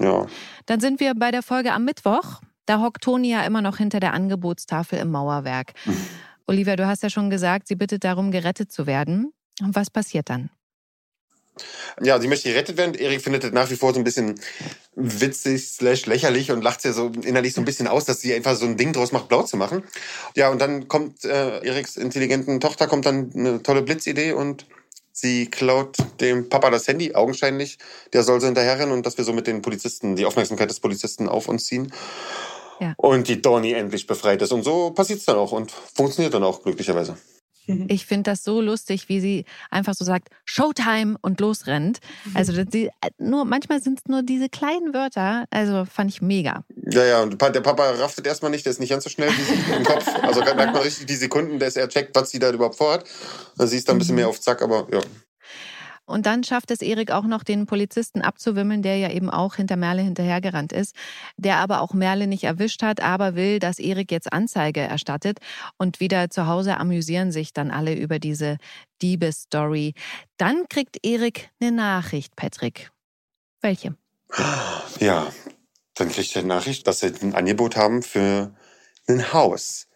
[0.00, 0.24] Ja.
[0.64, 2.40] Dann sind wir bei der Folge am Mittwoch.
[2.64, 5.74] Da hockt Toni ja immer noch hinter der Angebotstafel im Mauerwerk.
[5.84, 6.06] Mhm.
[6.46, 9.34] Olivia, du hast ja schon gesagt, sie bittet darum, gerettet zu werden.
[9.60, 10.48] Und was passiert dann?
[12.00, 12.94] Ja, sie möchte gerettet werden.
[12.94, 14.40] Erik findet das nach wie vor so ein bisschen
[14.94, 18.56] witzig slash lächerlich und lacht ja so innerlich so ein bisschen aus, dass sie einfach
[18.56, 19.82] so ein Ding draus macht, blau zu machen.
[20.34, 24.66] Ja, und dann kommt äh, Eriks intelligenten Tochter, kommt dann eine tolle Blitzidee und
[25.12, 27.78] sie klaut dem Papa das Handy, augenscheinlich.
[28.12, 31.28] Der soll so hinterherrennen und dass wir so mit den Polizisten, die Aufmerksamkeit des Polizisten
[31.28, 31.92] auf uns ziehen.
[32.80, 32.94] Ja.
[32.96, 34.52] Und die Donny endlich befreit ist.
[34.52, 37.16] Und so passiert es dann auch und funktioniert dann auch glücklicherweise.
[37.88, 41.98] Ich finde das so lustig, wie sie einfach so sagt, Showtime und losrennt.
[42.34, 45.46] Also die, nur, manchmal sind es nur diese kleinen Wörter.
[45.50, 46.64] Also fand ich mega.
[46.90, 49.30] Ja, ja, und der Papa raftet erstmal nicht, der ist nicht ganz so schnell
[49.76, 50.06] im Kopf.
[50.22, 53.04] Also merkt man richtig die Sekunden, dass er checkt, was sie da überhaupt vorhat.
[53.56, 54.20] Dann siehst du ein bisschen mhm.
[54.20, 55.00] mehr auf Zack, aber ja.
[56.04, 59.76] Und dann schafft es Erik auch noch, den Polizisten abzuwimmeln, der ja eben auch hinter
[59.76, 60.96] Merle hinterhergerannt ist,
[61.36, 65.38] der aber auch Merle nicht erwischt hat, aber will, dass Erik jetzt Anzeige erstattet.
[65.78, 68.58] Und wieder zu Hause amüsieren sich dann alle über diese
[69.00, 69.94] Diebesstory.
[70.36, 72.90] Dann kriegt Erik eine Nachricht, Patrick.
[73.60, 73.94] Welche?
[74.98, 75.32] Ja,
[75.94, 78.54] dann kriegt er eine Nachricht, dass sie ein Angebot haben für
[79.06, 79.86] ein Haus.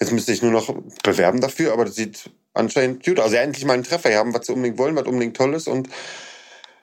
[0.00, 3.18] Jetzt müsste ich nur noch bewerben dafür, aber das sieht anscheinend gut.
[3.18, 5.88] Also endlich mal einen Treffer haben, was sie unbedingt wollen, was unbedingt toll ist und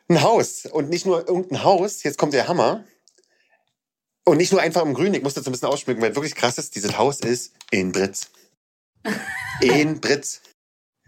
[0.10, 0.66] ein Haus.
[0.66, 2.84] Und nicht nur irgendein Haus, jetzt kommt der Hammer.
[4.26, 6.58] Und nicht nur einfach im Grün, ich muss das ein bisschen ausschmücken, weil wirklich krass
[6.58, 8.30] ist, dieses Haus ist in Britz.
[9.62, 10.42] in Britz.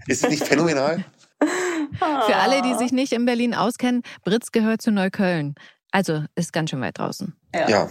[0.07, 1.05] Ist es nicht phänomenal?
[1.99, 5.55] Für alle, die sich nicht in Berlin auskennen, Britz gehört zu Neukölln.
[5.91, 7.35] Also ist ganz schön weit draußen.
[7.53, 7.69] Ja.
[7.69, 7.89] ja.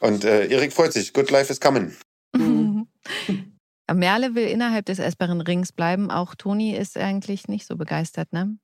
[0.00, 1.12] Und äh, Erik freut sich.
[1.12, 1.94] Good life is coming.
[3.92, 6.10] Merle will innerhalb des essbaren Rings bleiben.
[6.10, 8.56] Auch Toni ist eigentlich nicht so begeistert, ne?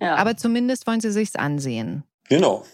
[0.00, 0.16] Ja.
[0.16, 2.04] Aber zumindest wollen sie sich's ansehen.
[2.28, 2.64] Genau.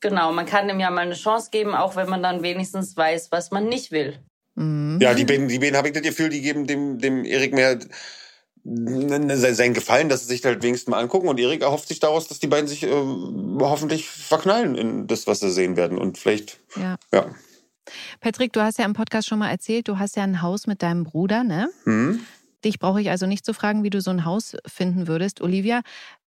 [0.00, 3.32] Genau, man kann ihm ja mal eine Chance geben, auch wenn man dann wenigstens weiß,
[3.32, 4.18] was man nicht will.
[4.54, 4.98] Mhm.
[5.00, 7.78] Ja, die beiden, die beiden habe ich das Gefühl, die geben dem, dem Erik mehr
[8.66, 11.28] sein Gefallen, dass sie sich halt wenigstens mal angucken.
[11.28, 12.90] Und Erik erhofft sich daraus, dass die beiden sich äh,
[13.60, 15.98] hoffentlich verknallen in das, was sie sehen werden.
[15.98, 16.96] Und vielleicht, ja.
[17.12, 17.26] ja.
[18.20, 20.82] Patrick, du hast ja im Podcast schon mal erzählt, du hast ja ein Haus mit
[20.82, 21.68] deinem Bruder, ne?
[21.84, 22.20] Mhm.
[22.64, 25.40] Dich brauche ich also nicht zu fragen, wie du so ein Haus finden würdest.
[25.40, 25.82] Olivia,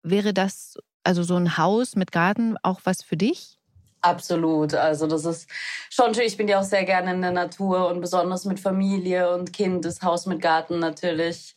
[0.03, 3.59] wäre das, also so ein Haus mit Garten, auch was für dich?
[4.03, 4.75] Absolut.
[4.75, 5.49] Also das ist
[5.91, 6.25] schon schön.
[6.27, 9.85] Ich bin ja auch sehr gerne in der Natur und besonders mit Familie und Kind,
[9.85, 11.57] das Haus mit Garten natürlich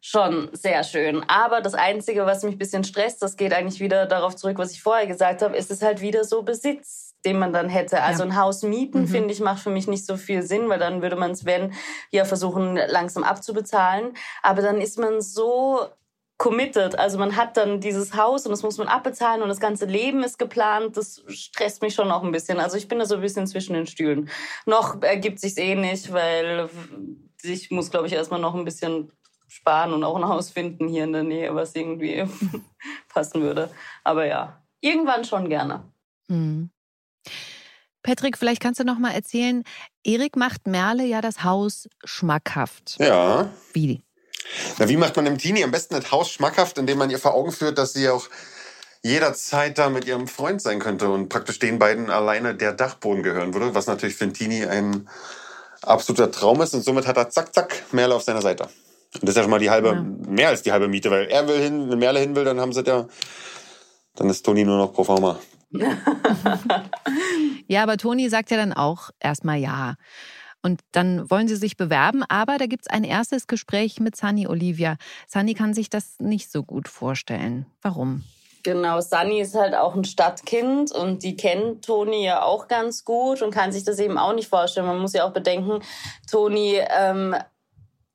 [0.00, 1.22] schon sehr schön.
[1.28, 4.72] Aber das Einzige, was mich ein bisschen stresst, das geht eigentlich wieder darauf zurück, was
[4.72, 8.02] ich vorher gesagt habe, ist es halt wieder so Besitz, den man dann hätte.
[8.02, 8.30] Also ja.
[8.30, 9.08] ein Haus mieten, mhm.
[9.08, 11.72] finde ich, macht für mich nicht so viel Sinn, weil dann würde man es, wenn,
[12.10, 14.14] ja versuchen, langsam abzubezahlen.
[14.42, 15.88] Aber dann ist man so
[16.36, 16.98] committed.
[16.98, 20.22] Also man hat dann dieses Haus und das muss man abbezahlen und das ganze Leben
[20.22, 20.96] ist geplant.
[20.96, 22.58] Das stresst mich schon noch ein bisschen.
[22.58, 24.28] Also ich bin da so ein bisschen zwischen den Stühlen.
[24.66, 26.68] Noch ergibt sich's eh nicht, weil
[27.42, 29.12] ich muss, glaube ich, erstmal noch ein bisschen
[29.46, 32.24] sparen und auch ein Haus finden hier in der Nähe, was irgendwie
[33.08, 33.70] passen würde.
[34.02, 35.84] Aber ja, irgendwann schon gerne.
[36.28, 36.70] Mhm.
[38.02, 39.64] Patrick, vielleicht kannst du noch mal erzählen,
[40.04, 42.96] Erik macht Merle ja das Haus schmackhaft.
[42.98, 43.48] Ja.
[43.72, 44.02] Wie?
[44.78, 47.34] Na, wie macht man dem Teenie am besten das Haus schmackhaft, indem man ihr vor
[47.34, 48.28] Augen führt, dass sie auch
[49.02, 53.54] jederzeit da mit ihrem Freund sein könnte und praktisch den beiden alleine der Dachboden gehören
[53.54, 55.08] würde, was natürlich für einen Teenie ein
[55.82, 56.74] absoluter Traum ist.
[56.74, 58.64] Und somit hat er zack, zack, Merle auf seiner Seite.
[59.14, 60.02] Und das ist ja schon mal die halbe, ja.
[60.02, 62.72] mehr als die halbe Miete, weil er will hin, wenn Merle hin will, dann haben
[62.72, 63.06] sie ja,
[64.16, 65.38] dann ist Toni nur noch pro forma.
[67.68, 69.94] ja, aber Toni sagt ja dann auch erstmal ja.
[70.62, 74.46] Und dann wollen sie sich bewerben, aber da gibt es ein erstes Gespräch mit Sunny
[74.46, 74.96] Olivia.
[75.28, 77.66] Sunny kann sich das nicht so gut vorstellen.
[77.82, 78.24] Warum?
[78.62, 83.42] Genau, Sunny ist halt auch ein Stadtkind und die kennt Toni ja auch ganz gut
[83.42, 84.86] und kann sich das eben auch nicht vorstellen.
[84.86, 85.80] Man muss ja auch bedenken,
[86.30, 87.36] Toni ähm,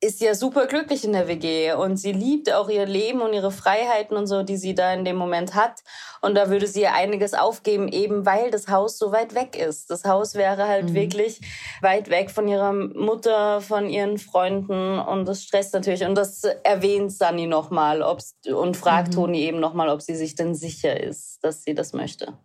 [0.01, 3.51] ist ja super glücklich in der WG und sie liebt auch ihr Leben und ihre
[3.51, 5.83] Freiheiten und so, die sie da in dem Moment hat.
[6.21, 9.89] Und da würde sie ja einiges aufgeben, eben weil das Haus so weit weg ist.
[9.89, 10.93] Das Haus wäre halt mhm.
[10.93, 11.41] wirklich
[11.81, 16.05] weit weg von ihrer Mutter, von ihren Freunden und das stresst natürlich.
[16.05, 19.13] Und das erwähnt Sunny nochmal und fragt mhm.
[19.13, 22.37] Toni eben nochmal, ob sie sich denn sicher ist, dass sie das möchte.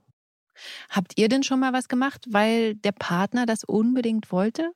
[0.91, 4.73] Habt ihr denn schon mal was gemacht, weil der Partner das unbedingt wollte?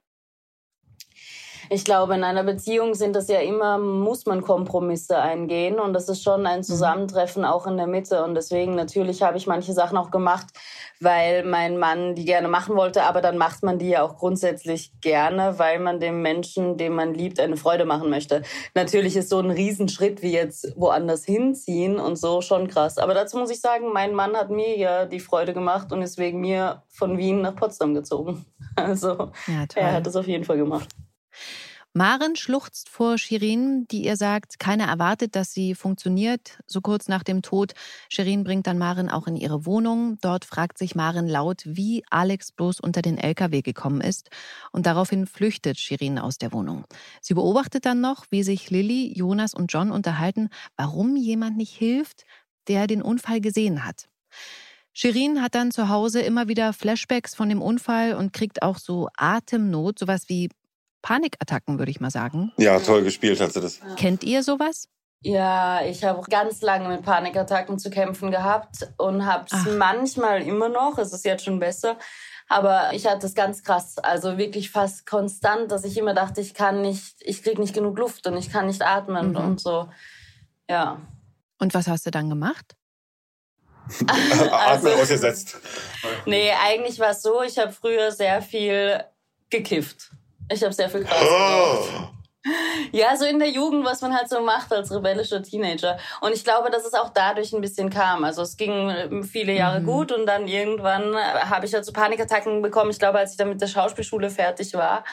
[1.71, 6.09] Ich glaube, in einer Beziehung sind das ja immer, muss man Kompromisse eingehen und das
[6.09, 6.65] ist schon ein mhm.
[6.65, 10.47] Zusammentreffen auch in der Mitte und deswegen natürlich habe ich manche Sachen auch gemacht,
[11.01, 14.93] weil mein Mann die gerne machen wollte, aber dann macht man die ja auch grundsätzlich
[15.03, 18.43] gerne, weil man dem Menschen, den man liebt, eine Freude machen möchte.
[18.75, 22.97] Natürlich ist so ein Riesenschritt wie jetzt woanders hinziehen und so schon krass.
[22.97, 26.19] Aber dazu muss ich sagen, mein Mann hat mir ja die Freude gemacht und ist
[26.19, 28.47] wegen mir von Wien nach Potsdam gezogen.
[28.77, 30.89] Also ja, er hat das auf jeden Fall gemacht.
[31.99, 36.61] Maren schluchzt vor Shirin, die ihr sagt, keiner erwartet, dass sie funktioniert.
[36.65, 37.73] So kurz nach dem Tod.
[38.09, 40.17] Shirin bringt dann Maren auch in ihre Wohnung.
[40.21, 44.31] Dort fragt sich Maren laut, wie Alex bloß unter den LKW gekommen ist.
[44.71, 46.85] Und daraufhin flüchtet Shirin aus der Wohnung.
[47.21, 52.27] Sie beobachtet dann noch, wie sich Lilly, Jonas und John unterhalten, warum jemand nicht hilft,
[52.69, 54.09] der den Unfall gesehen hat.
[54.93, 59.09] Shirin hat dann zu Hause immer wieder Flashbacks von dem Unfall und kriegt auch so
[59.17, 60.49] Atemnot, sowas wie
[61.09, 62.53] Panikattacken, würde ich mal sagen.
[62.59, 63.81] Ja, toll gespielt hat sie das.
[63.97, 64.91] Kennt ihr sowas?
[65.23, 70.69] Ja, ich habe ganz lange mit Panikattacken zu kämpfen gehabt und habe es manchmal immer
[70.69, 70.99] noch.
[70.99, 71.97] Es ist jetzt schon besser.
[72.47, 76.53] Aber ich hatte es ganz krass, also wirklich fast konstant, dass ich immer dachte, ich
[76.53, 79.37] kann nicht, ich krieg nicht genug Luft und ich kann nicht atmen mhm.
[79.37, 79.89] und so.
[80.69, 81.01] Ja.
[81.59, 82.77] Und was hast du dann gemacht?
[84.07, 85.57] Atmen also, ausgesetzt.
[86.27, 89.03] Nee, eigentlich war es so, ich habe früher sehr viel
[89.49, 90.11] gekifft.
[90.51, 92.13] Ich habe sehr viel Gras geraucht.
[92.93, 95.99] Ja, so in der Jugend, was man halt so macht als rebellischer Teenager.
[96.21, 98.25] Und ich glaube, dass es auch dadurch ein bisschen kam.
[98.25, 99.87] Also es ging ähm, viele Jahre mhm.
[99.87, 102.91] gut und dann irgendwann äh, habe ich halt so Panikattacken bekommen.
[102.91, 105.05] Ich glaube, als ich dann mit der Schauspielschule fertig war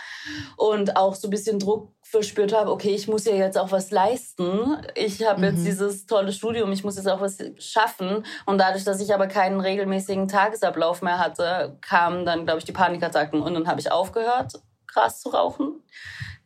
[0.56, 3.92] und auch so ein bisschen Druck verspürt habe, okay, ich muss ja jetzt auch was
[3.92, 4.78] leisten.
[4.94, 5.44] Ich habe mhm.
[5.56, 8.26] jetzt dieses tolle Studium, ich muss jetzt auch was schaffen.
[8.46, 12.72] Und dadurch, dass ich aber keinen regelmäßigen Tagesablauf mehr hatte, kamen dann, glaube ich, die
[12.72, 13.42] Panikattacken.
[13.42, 14.54] Und dann habe ich aufgehört
[14.96, 15.82] Gras zu rauchen.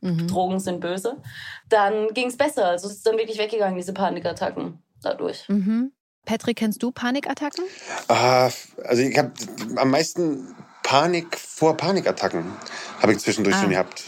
[0.01, 0.27] Mhm.
[0.27, 1.17] Drogen sind böse.
[1.69, 2.65] Dann ging es besser.
[2.65, 5.47] Also es ist dann wirklich weggegangen, diese Panikattacken dadurch.
[5.47, 5.91] Mhm.
[6.25, 7.63] Patrick, kennst du Panikattacken?
[8.09, 8.49] Uh,
[8.83, 9.31] also ich habe
[9.77, 12.45] am meisten Panik vor Panikattacken
[13.01, 13.61] habe ich zwischendurch ah.
[13.61, 14.03] schon gehabt.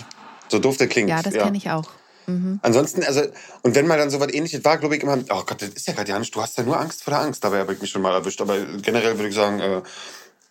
[0.49, 1.09] So doof der klingt.
[1.09, 1.43] Ja, das ja.
[1.43, 1.89] kenne ich auch.
[2.27, 2.59] Mhm.
[2.61, 3.21] Ansonsten, also,
[3.61, 5.87] und wenn mal dann so was ähnliches war, glaube ich immer, oh Gott, das ist
[5.87, 7.81] ja gerade ja nicht, du hast ja nur Angst vor der Angst, dabei habe ich
[7.81, 8.41] mich schon mal erwischt.
[8.41, 9.81] Aber generell würde ich sagen, äh,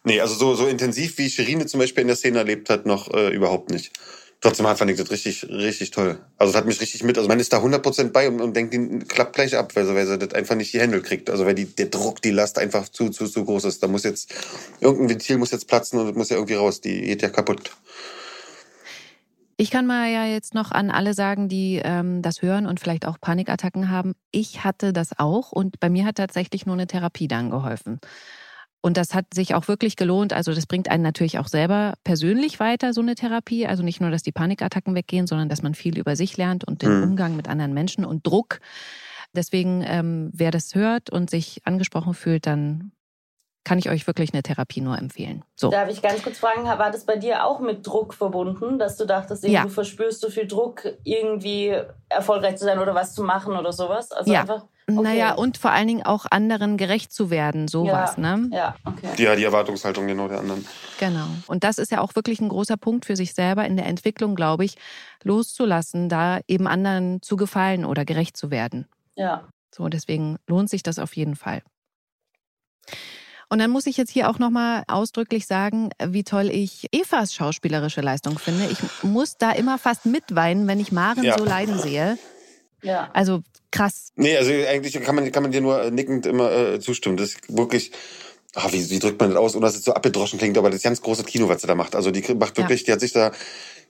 [0.05, 3.13] Nee, also so, so intensiv wie Sherine zum Beispiel in der Szene erlebt hat, noch
[3.13, 3.93] äh, überhaupt nicht.
[4.43, 6.19] Trotzdem fand ich das richtig, richtig toll.
[6.39, 7.19] Also es hat mich richtig mit.
[7.19, 10.07] Also man ist da 100% bei und, und denkt, die klappt gleich ab, weil, weil
[10.07, 11.29] sie das einfach nicht die Hände kriegt.
[11.29, 13.83] Also weil die, der Druck, die Last einfach zu, zu, zu groß ist.
[13.83, 14.35] Da muss jetzt,
[14.81, 16.81] irgendein Ventil muss jetzt platzen und das muss ja irgendwie raus.
[16.81, 17.71] Die geht ja kaputt.
[19.59, 23.07] Ich kann mal ja jetzt noch an alle sagen, die ähm, das hören und vielleicht
[23.07, 24.15] auch Panikattacken haben.
[24.31, 28.01] Ich hatte das auch und bei mir hat tatsächlich nur eine Therapie dann geholfen.
[28.83, 30.33] Und das hat sich auch wirklich gelohnt.
[30.33, 33.66] Also das bringt einen natürlich auch selber persönlich weiter, so eine Therapie.
[33.66, 36.83] Also nicht nur, dass die Panikattacken weggehen, sondern dass man viel über sich lernt und
[36.83, 37.03] den mhm.
[37.03, 38.61] Umgang mit anderen Menschen und Druck.
[39.35, 42.93] Deswegen, ähm, wer das hört und sich angesprochen fühlt, dann
[43.64, 45.44] kann ich euch wirklich eine Therapie nur empfehlen.
[45.55, 45.70] So.
[45.70, 49.05] Darf ich ganz kurz fragen, war das bei dir auch mit Druck verbunden, dass du
[49.05, 49.62] dachtest, ja.
[49.62, 51.77] du verspürst so viel Druck, irgendwie
[52.09, 54.12] erfolgreich zu sein oder was zu machen oder sowas?
[54.12, 54.40] Also ja.
[54.40, 54.64] einfach.
[54.88, 55.03] Okay.
[55.03, 58.37] Naja, und vor allen Dingen auch anderen gerecht zu werden, sowas, ja.
[58.37, 58.51] ne?
[58.53, 59.23] Ja, okay.
[59.23, 60.66] Ja, die Erwartungshaltung genau der anderen.
[60.99, 61.27] Genau.
[61.46, 64.35] Und das ist ja auch wirklich ein großer Punkt für sich selber in der Entwicklung,
[64.35, 64.77] glaube ich,
[65.23, 68.88] loszulassen, da eben anderen zu gefallen oder gerecht zu werden.
[69.14, 69.44] Ja.
[69.73, 71.62] So, deswegen lohnt sich das auf jeden Fall.
[73.51, 78.01] Und dann muss ich jetzt hier auch nochmal ausdrücklich sagen, wie toll ich Evas schauspielerische
[78.01, 78.69] Leistung finde.
[78.71, 81.37] Ich muss da immer fast mitweinen, wenn ich Maren ja.
[81.37, 82.17] so leiden sehe.
[82.83, 83.11] Ja.
[83.13, 84.13] Also krass.
[84.15, 87.17] Nee, also eigentlich kann man, kann man dir nur nickend immer äh, zustimmen.
[87.17, 87.91] Das ist wirklich.
[88.55, 90.79] Ach, wie, wie drückt man das aus, ohne dass es so abgedroschen klingt, aber das
[90.79, 91.95] ist ganz große Kino, was sie da macht.
[91.95, 92.87] Also die macht wirklich, ja.
[92.87, 93.31] die hat sich da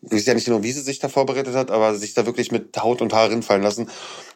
[0.03, 2.51] ich weiß ja nicht genau, wie sie sich da vorbereitet hat, aber sich da wirklich
[2.51, 3.90] mit Haut und Haar rinfallen lassen.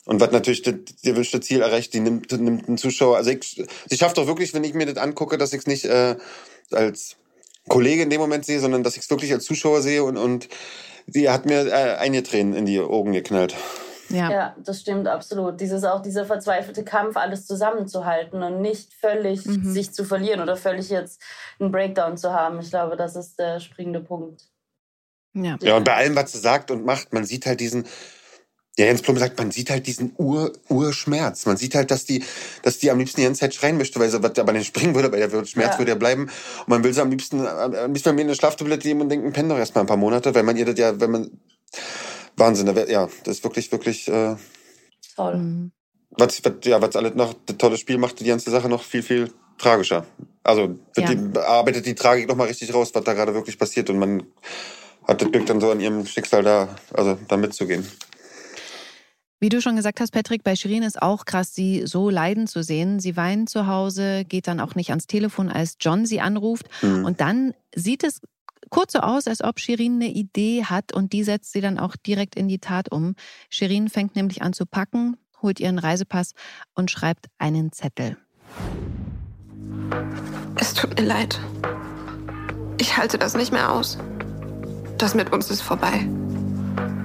[0.07, 3.17] Und was natürlich das gewünschte Ziel erreicht, die nimmt, nimmt einen Zuschauer.
[3.17, 5.87] Also ich, sie schafft doch wirklich, wenn ich mir das angucke, dass ich es nicht
[5.87, 6.17] äh,
[6.71, 7.17] als
[7.69, 10.49] Kollege in dem Moment sehe, sondern dass ich es wirklich als Zuschauer sehe und, und
[11.07, 13.55] sie hat mir äh, einige Tränen in die Augen geknallt.
[14.11, 14.31] Ja.
[14.31, 15.61] ja, das stimmt absolut.
[15.61, 19.73] Dieses auch dieser verzweifelte Kampf, alles zusammenzuhalten und nicht völlig mhm.
[19.73, 21.23] sich zu verlieren oder völlig jetzt
[21.59, 22.61] einen Breakdown zu haben.
[22.61, 24.43] Ich glaube, das ist der springende Punkt.
[25.33, 25.57] Ja.
[25.63, 27.87] ja, und bei allem, was sie sagt und macht, man sieht halt diesen,
[28.77, 31.47] ja, Jens Plum sagt, man sieht halt diesen Ur, Urschmerz.
[31.47, 32.25] Man sieht halt, dass die,
[32.63, 35.13] dass die am liebsten die ganze Zeit schreien möchte, weil sie aber nicht springen würde,
[35.13, 35.79] weil der Schmerz ja.
[35.79, 36.23] würde ja bleiben.
[36.25, 39.33] Und man will sie am liebsten, am liebsten bei mir eine Schlaftablette geben und denken,
[39.33, 41.31] penn doch erstmal ein paar Monate, weil man ihr das ja, wenn man,
[42.37, 44.35] Wahnsinn, ja, das ist wirklich, wirklich, äh,
[45.15, 45.37] toll.
[45.37, 45.73] Mhm.
[46.11, 49.05] Was, was, ja, was alles noch, das tolle Spiel macht die ganze Sache noch viel,
[49.05, 50.05] viel tragischer.
[50.43, 51.07] Also, ja.
[51.07, 54.25] die, bearbeitet die Tragik noch mal richtig raus, was da gerade wirklich passiert und man,
[55.07, 57.87] hat das Glück dann so an ihrem Schicksal da, also da mitzugehen.
[59.45, 62.63] Wie du schon gesagt hast, Patrick, bei Shirin ist auch krass, sie so leiden zu
[62.63, 62.99] sehen.
[62.99, 66.67] Sie weint zu Hause, geht dann auch nicht ans Telefon, als John sie anruft.
[66.81, 67.05] Mhm.
[67.05, 68.23] Und dann sieht es
[68.71, 71.95] kurz so aus, als ob Shirin eine Idee hat und die setzt sie dann auch
[71.95, 73.17] direkt in die Tat um.
[73.51, 76.33] Shirin fängt nämlich an zu packen, holt ihren Reisepass
[76.75, 78.17] und schreibt einen Zettel.
[80.59, 81.39] Es tut mir leid.
[82.81, 83.99] Ich halte das nicht mehr aus.
[84.97, 86.09] Das mit uns ist vorbei.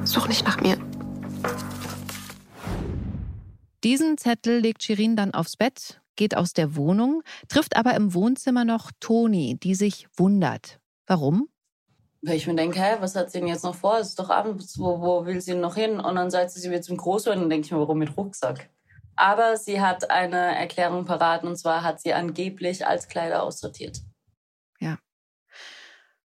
[0.06, 0.78] Such nicht nach mir.
[3.84, 8.66] Diesen Zettel legt Shirin dann aufs Bett, geht aus der Wohnung, trifft aber im Wohnzimmer
[8.66, 10.80] noch Toni, die sich wundert.
[11.08, 11.48] Warum?
[12.22, 13.98] Weil ich mir denke, hä, was hat sie denn jetzt noch vor?
[14.00, 16.02] Es ist doch abends, wo, wo will sie noch hin?
[16.02, 17.38] Und dann sagt sie, sie wird zum Großhören.
[17.38, 18.70] Und dann denke ich mir, warum mit Rucksack?
[19.16, 24.02] Aber sie hat eine Erklärung parat und zwar hat sie angeblich als Kleider aussortiert.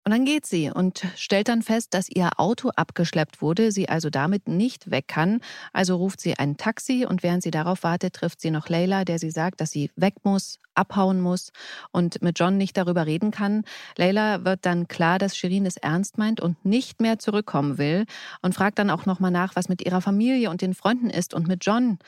[0.07, 4.09] Und dann geht sie und stellt dann fest, dass ihr Auto abgeschleppt wurde, sie also
[4.09, 5.41] damit nicht weg kann.
[5.73, 9.19] Also ruft sie ein Taxi und während sie darauf wartet, trifft sie noch Leila, der
[9.19, 11.51] sie sagt, dass sie weg muss, abhauen muss
[11.91, 13.65] und mit John nicht darüber reden kann.
[13.97, 18.05] Leila wird dann klar, dass Shirin es ernst meint und nicht mehr zurückkommen will
[18.41, 21.49] und fragt dann auch nochmal nach, was mit ihrer Familie und den Freunden ist und
[21.49, 21.99] mit John,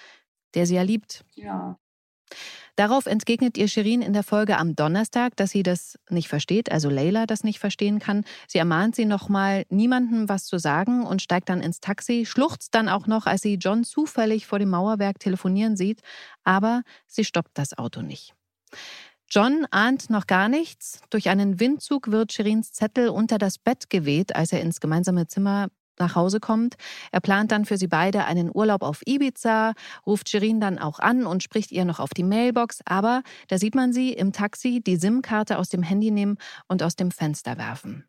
[0.54, 1.26] der sie ja liebt.
[1.36, 1.78] Ja.
[2.76, 6.90] Darauf entgegnet ihr Shirin in der Folge am Donnerstag, dass sie das nicht versteht, also
[6.90, 8.24] Leila das nicht verstehen kann.
[8.48, 12.88] Sie ermahnt sie nochmal, niemandem was zu sagen und steigt dann ins Taxi, schluchzt dann
[12.88, 16.02] auch noch, als sie John zufällig vor dem Mauerwerk telefonieren sieht,
[16.44, 18.34] aber sie stoppt das Auto nicht.
[19.32, 21.02] John ahnt noch gar nichts.
[21.12, 25.68] Durch einen Windzug wird Shirins Zettel unter das Bett geweht, als er ins gemeinsame Zimmer
[26.00, 26.76] nach Hause kommt.
[27.12, 29.74] Er plant dann für sie beide einen Urlaub auf Ibiza,
[30.06, 33.76] ruft Shirin dann auch an und spricht ihr noch auf die Mailbox, aber da sieht
[33.76, 36.38] man sie im Taxi die SIM-Karte aus dem Handy nehmen
[36.68, 38.06] und aus dem Fenster werfen.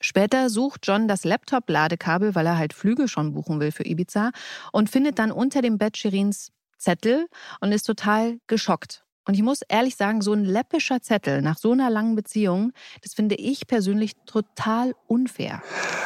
[0.00, 4.30] Später sucht John das Laptop-Ladekabel, weil er halt Flüge schon buchen will für Ibiza
[4.72, 7.26] und findet dann unter dem Bett Shirins Zettel
[7.60, 9.05] und ist total geschockt.
[9.26, 12.72] Und ich muss ehrlich sagen, so ein läppischer Zettel nach so einer langen Beziehung,
[13.02, 15.62] das finde ich persönlich total unfair.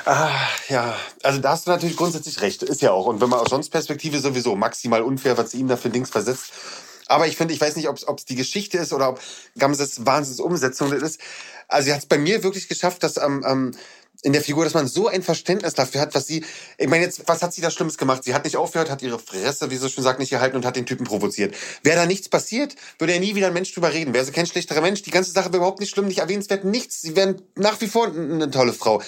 [0.07, 0.31] Ah,
[0.69, 2.63] ja, also da hast du natürlich grundsätzlich recht.
[2.63, 3.07] Ist ja auch.
[3.07, 6.09] Und wenn man aus Johns Perspektive sowieso maximal unfair, was sie ihm da für Dings
[6.09, 6.53] versetzt.
[7.09, 9.21] Aber ich finde, ich weiß nicht, ob es die Geschichte ist oder ob
[9.59, 11.21] Gamses Wahnsinns Umsetzung ist.
[11.69, 13.73] Also sie hat es bei mir wirklich geschafft, dass am, am
[14.23, 16.45] in der Figur, dass man so ein Verständnis dafür hat, was sie,
[16.77, 18.25] ich meine jetzt, was hat sie da Schlimmes gemacht?
[18.25, 20.77] Sie hat nicht aufgehört, hat ihre Fresse, wie sie schon sagt, nicht gehalten und hat
[20.77, 21.55] den Typen provoziert.
[21.83, 24.13] Wäre da nichts passiert, würde ja nie wieder ein Mensch drüber reden.
[24.13, 27.01] Wäre sie kein schlechterer Mensch, die ganze Sache wäre überhaupt nicht schlimm, nicht erwähnenswert, nichts.
[27.01, 29.03] Sie wären nach wie vor eine tolle Frau.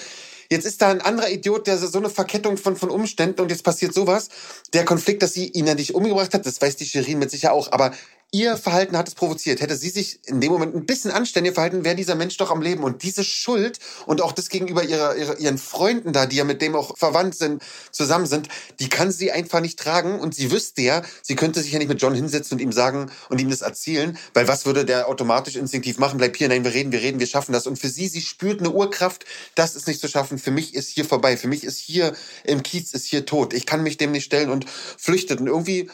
[0.49, 3.63] Jetzt ist da ein anderer Idiot, der so eine Verkettung von, von Umständen und jetzt
[3.63, 4.29] passiert sowas.
[4.73, 7.53] Der Konflikt, dass sie ihn ja nicht umgebracht hat, das weiß die Shirin mit sicher
[7.53, 7.91] auch, aber
[8.33, 9.61] ihr Verhalten hat es provoziert.
[9.61, 12.63] Hätte sie sich in dem Moment ein bisschen anständiger verhalten, wäre dieser Mensch doch am
[12.63, 12.83] Leben.
[12.83, 13.77] Und diese Schuld
[14.07, 17.35] und auch das gegenüber ihrer, ihrer, ihren Freunden da, die ja mit dem auch verwandt
[17.35, 17.61] sind,
[17.91, 20.19] zusammen sind, die kann sie einfach nicht tragen.
[20.19, 23.11] Und sie wüsste ja, sie könnte sich ja nicht mit John hinsetzen und ihm sagen
[23.29, 26.17] und ihm das erzählen, weil was würde der automatisch instinktiv machen?
[26.17, 27.67] Bleib hier, nein, wir reden, wir reden, wir schaffen das.
[27.67, 30.39] Und für sie, sie spürt eine Urkraft, das ist nicht zu schaffen.
[30.39, 31.37] Für mich ist hier vorbei.
[31.37, 33.53] Für mich ist hier im Kiez, ist hier tot.
[33.53, 35.39] Ich kann mich dem nicht stellen und flüchtet.
[35.39, 35.87] Und irgendwie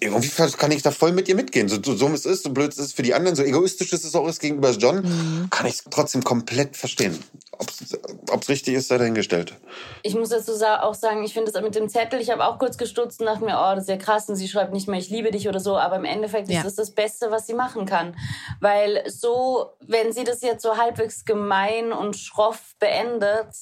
[0.00, 1.68] irgendwie kann ich da voll mit ihr mitgehen.
[1.68, 4.14] So, so so es ist, so blöd es ist für die anderen, so egoistisch es
[4.14, 5.50] auch ist gegenüber John, mhm.
[5.50, 7.18] kann ich es trotzdem komplett verstehen.
[7.52, 9.54] Ob es richtig ist, sei dahingestellt.
[10.02, 12.78] Ich muss dazu auch sagen, ich finde es mit dem Zettel, ich habe auch kurz
[12.78, 15.10] gestutzt und dachte mir, oh, das ist ja krass und sie schreibt nicht mehr, ich
[15.10, 16.58] liebe dich oder so, aber im Endeffekt ja.
[16.58, 18.16] ist das das Beste, was sie machen kann.
[18.60, 23.54] Weil so, wenn sie das jetzt so halbwegs gemein und schroff beendet,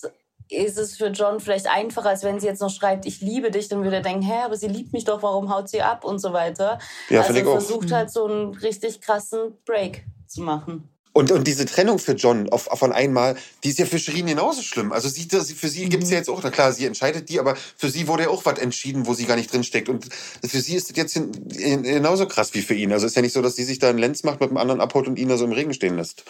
[0.49, 3.69] ist es für John vielleicht einfacher, als wenn sie jetzt noch schreibt, ich liebe dich,
[3.69, 6.19] dann würde er denken, hä, aber sie liebt mich doch, warum haut sie ab und
[6.19, 6.79] so weiter.
[7.09, 10.89] Ja, also er versucht halt so einen richtig krassen Break zu machen.
[11.17, 14.61] Und, und diese Trennung für John auf, von einmal, die ist ja für Shirin genauso
[14.61, 14.93] schlimm.
[14.93, 15.89] Also sie, für sie mhm.
[15.89, 18.45] gibt's ja jetzt auch, na klar, sie entscheidet die, aber für sie wurde ja auch
[18.45, 19.89] was entschieden, wo sie gar nicht drinsteckt.
[19.89, 20.05] Und
[20.45, 21.19] für sie ist das jetzt
[21.49, 22.93] genauso krass wie für ihn.
[22.93, 24.59] Also es ist ja nicht so, dass sie sich da einen Lenz macht, mit dem
[24.59, 26.25] anderen abholt und ihn da so im Regen stehen lässt.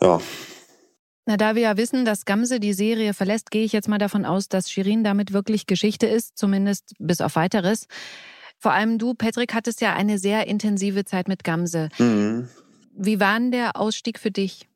[0.00, 0.18] Ja.
[1.24, 4.24] Na, da wir ja wissen, dass Gamse die Serie verlässt, gehe ich jetzt mal davon
[4.24, 7.86] aus, dass Shirin damit wirklich Geschichte ist, zumindest bis auf weiteres.
[8.58, 11.88] Vor allem du, Patrick, hattest ja eine sehr intensive Zeit mit Gamse.
[11.98, 12.48] Mhm.
[12.94, 14.68] Wie war denn der Ausstieg für dich?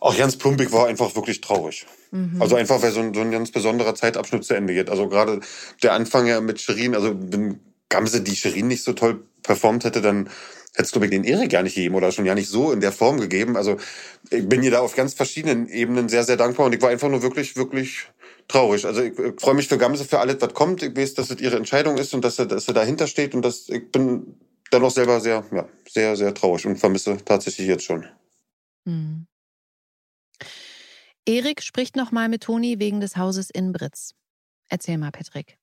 [0.00, 1.86] Ach, Jans Plumpig war einfach wirklich traurig.
[2.10, 2.40] Mhm.
[2.40, 4.88] Also einfach, weil so ein, so ein ganz besonderer Zeitabschnitt zu Ende geht.
[4.88, 5.40] Also gerade
[5.82, 10.00] der Anfang ja mit Shirin, also wenn Gamse die Shirin nicht so toll performt hätte,
[10.00, 10.30] dann
[10.74, 12.92] hättest du mir den Erik gar nicht gegeben oder schon ja nicht so in der
[12.92, 13.56] Form gegeben.
[13.56, 13.76] Also
[14.30, 17.08] ich bin ihr da auf ganz verschiedenen Ebenen sehr, sehr dankbar und ich war einfach
[17.08, 18.06] nur wirklich, wirklich
[18.48, 18.84] traurig.
[18.84, 20.82] Also ich, ich freue mich für Gamse für alles, was kommt.
[20.82, 23.42] Ich weiß, dass das ihre Entscheidung ist und dass sie, dass sie dahinter steht und
[23.42, 24.38] dass ich bin
[24.72, 28.06] dennoch selber sehr, ja, sehr, sehr traurig und vermisse tatsächlich jetzt schon.
[28.86, 29.26] Hm.
[31.26, 34.14] Erik spricht nochmal mit Toni wegen des Hauses in Britz.
[34.68, 35.58] Erzähl mal, Patrick.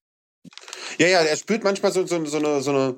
[0.97, 2.95] Ja, ja, er spürt manchmal so, so, so eine, so eine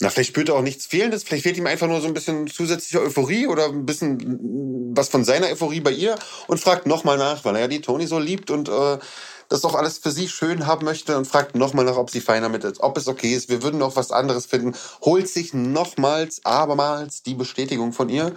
[0.00, 2.48] na, vielleicht spürt er auch nichts Fehlendes, vielleicht fehlt ihm einfach nur so ein bisschen
[2.48, 6.16] zusätzliche Euphorie oder ein bisschen was von seiner Euphorie bei ihr
[6.48, 8.98] und fragt nochmal nach, weil er ja die Toni so liebt und äh,
[9.48, 12.42] das doch alles für sie schön haben möchte und fragt nochmal nach, ob sie fein
[12.42, 13.48] damit ist, ob es okay ist.
[13.48, 14.74] Wir würden noch was anderes finden.
[15.02, 18.34] Holt sich nochmals, abermals die Bestätigung von ihr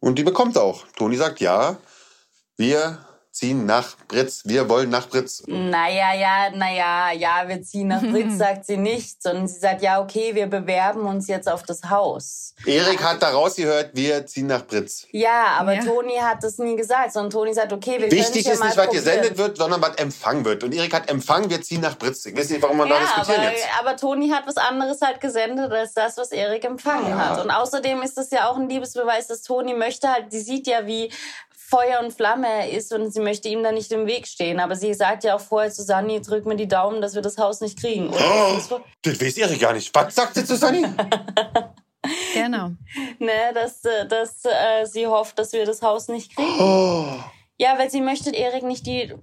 [0.00, 0.84] und die bekommt auch.
[0.96, 1.78] Toni sagt ja,
[2.56, 2.98] wir
[3.40, 5.42] ziehen nach Britz, wir wollen nach Britz.
[5.46, 10.02] Naja, ja, naja, ja, wir ziehen nach Britz, sagt sie nicht, sondern sie sagt, ja,
[10.02, 12.54] okay, wir bewerben uns jetzt auf das Haus.
[12.66, 15.06] Erik hat daraus gehört, wir ziehen nach Britz.
[15.12, 15.82] Ja, aber ja.
[15.82, 19.38] Toni hat das nie gesagt, sondern Toni sagt, okay, wir Wichtig ist nicht, was gesendet
[19.38, 20.62] wird, sondern was empfangen wird.
[20.62, 22.26] Und Erik hat empfangen, wir ziehen nach Britz.
[22.26, 23.66] Ich weiß nicht, warum man ja, da diskutieren aber, jetzt.
[23.80, 27.30] aber Toni hat was anderes halt gesendet, als das, was Erik empfangen ja.
[27.30, 27.42] hat.
[27.42, 30.86] Und außerdem ist das ja auch ein Liebesbeweis, dass Toni möchte halt, sie sieht ja,
[30.86, 31.10] wie
[31.70, 34.58] Feuer und Flamme ist und sie möchte ihm da nicht im Weg stehen.
[34.58, 37.38] Aber sie sagt ja auch vorher zu Sunny, drück mir die Daumen, dass wir das
[37.38, 38.08] Haus nicht kriegen.
[38.08, 38.58] Oder?
[38.68, 39.94] Oh, das weiß Erik gar nicht.
[39.94, 40.84] Was sagt sie zu Sunny?
[42.34, 42.72] genau.
[43.20, 46.60] Ne, dass, äh, dass äh, sie hofft, dass wir das Haus nicht kriegen.
[46.60, 47.06] Oh.
[47.56, 49.14] Ja, weil sie möchte Erik nicht die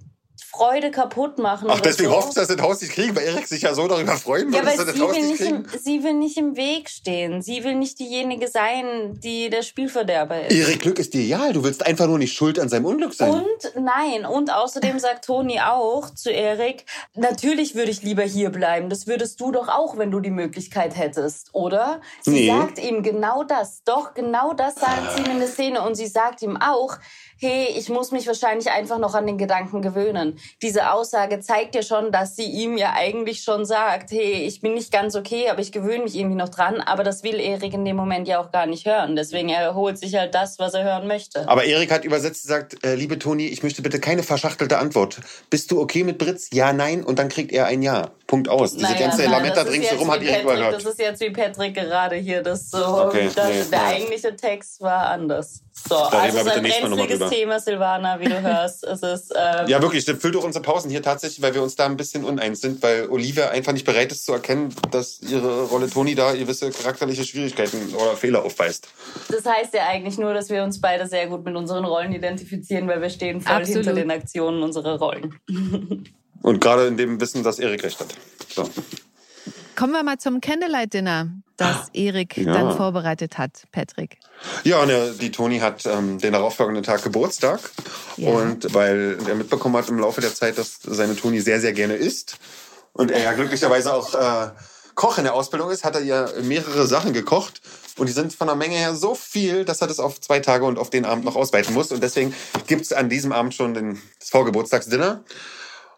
[0.58, 1.68] Freude kaputt machen.
[1.70, 2.16] Ach, deswegen so.
[2.16, 4.46] hofft sie, dass sie das Haus nicht kriegen, weil Erik sich ja so darüber freuen
[4.46, 5.56] würde, ja, dass sie das Haus nicht kriegen.
[5.72, 7.42] Im, sie will nicht im Weg stehen.
[7.42, 10.52] Sie will nicht diejenige sein, die der Spielverderber ist.
[10.52, 11.52] Erik Glück ist dir egal.
[11.52, 13.30] Du willst einfach nur nicht schuld an seinem Unglück sein.
[13.30, 14.26] Und nein.
[14.26, 18.90] Und außerdem sagt Toni auch zu Erik, natürlich würde ich lieber hier bleiben.
[18.90, 22.00] Das würdest du doch auch, wenn du die Möglichkeit hättest, oder?
[22.22, 22.48] Sie nee.
[22.48, 23.84] sagt ihm genau das.
[23.84, 25.82] Doch, genau das sagt sie ihm in der Szene.
[25.82, 26.98] Und sie sagt ihm auch,
[27.38, 30.38] hey, ich muss mich wahrscheinlich einfach noch an den Gedanken gewöhnen.
[30.62, 34.74] Diese Aussage zeigt ja schon, dass sie ihm ja eigentlich schon sagt, hey, ich bin
[34.74, 36.80] nicht ganz okay, aber ich gewöhne mich irgendwie noch dran.
[36.80, 39.16] Aber das will Erik in dem Moment ja auch gar nicht hören.
[39.16, 41.48] Deswegen er holt sich halt das, was er hören möchte.
[41.48, 45.20] Aber Erik hat übersetzt gesagt, äh, liebe Toni, ich möchte bitte keine verschachtelte Antwort.
[45.50, 46.48] Bist du okay mit Britz?
[46.52, 47.04] Ja, nein.
[47.04, 48.10] Und dann kriegt er ein Ja.
[48.28, 48.72] Punkt aus.
[48.74, 50.74] Diese naja, ganze Lametta ringsherum hat Erik überhört.
[50.74, 52.42] Das ist jetzt wie Patrick gerade hier.
[52.42, 53.86] Das so, okay, das, nee, der ja.
[53.86, 55.62] eigentliche Text war anders.
[55.88, 57.27] So, da also reden wir bitte nächstes Mal nochmal drüber.
[57.30, 58.84] Thema, Silvana, wie du hörst.
[58.84, 61.76] Es ist, ähm ja, wirklich, das füllt auch unsere Pausen hier tatsächlich, weil wir uns
[61.76, 65.64] da ein bisschen uneins sind, weil Olivia einfach nicht bereit ist zu erkennen, dass ihre
[65.64, 68.88] Rolle Toni da gewisse charakterliche Schwierigkeiten oder Fehler aufweist.
[69.30, 72.88] Das heißt ja eigentlich nur, dass wir uns beide sehr gut mit unseren Rollen identifizieren,
[72.88, 73.84] weil wir stehen voll Absolut.
[73.84, 75.38] hinter den Aktionen unserer Rollen.
[76.42, 78.14] Und gerade in dem Wissen, dass Erik recht hat.
[78.48, 78.68] So.
[79.78, 82.52] Kommen wir mal zum Candlelight-Dinner, das Erik ja.
[82.52, 84.18] dann vorbereitet hat, Patrick.
[84.64, 87.60] Ja, ne, die Toni hat ähm, den darauffolgenden Tag Geburtstag.
[88.16, 88.30] Ja.
[88.30, 91.94] Und weil er mitbekommen hat im Laufe der Zeit, dass seine Toni sehr, sehr gerne
[91.94, 92.38] isst.
[92.92, 94.50] Und er ja glücklicherweise auch äh,
[94.96, 97.60] Koch in der Ausbildung ist, hat er ihr mehrere Sachen gekocht.
[97.98, 100.64] Und die sind von der Menge her so viel, dass er das auf zwei Tage
[100.64, 101.92] und auf den Abend noch ausweiten muss.
[101.92, 102.34] Und deswegen
[102.66, 105.22] gibt es an diesem Abend schon den, das Vorgeburtstagsdinner.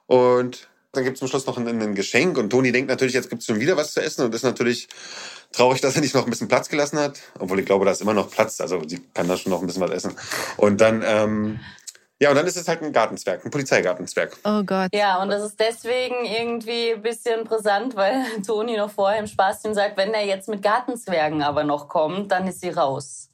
[0.06, 3.30] Und dann gibt es zum Schluss noch ein, ein, Geschenk und Toni denkt natürlich, jetzt
[3.30, 4.88] gibt es schon wieder was zu essen und ist natürlich
[5.52, 7.20] traurig, dass er nicht noch ein bisschen Platz gelassen hat.
[7.38, 8.60] Obwohl ich glaube, da ist immer noch Platz.
[8.60, 10.16] Also sie kann da schon noch ein bisschen was essen.
[10.56, 11.60] Und dann, ähm,
[12.18, 14.36] ja, und dann ist es halt ein Gartenzwerg, ein Polizeigartenzwerg.
[14.44, 14.90] Oh Gott.
[14.92, 19.74] Ja, und das ist deswegen irgendwie ein bisschen brisant, weil Toni noch vorher im Spaßchen
[19.74, 23.29] sagt, wenn er jetzt mit Gartenzwergen aber noch kommt, dann ist sie raus.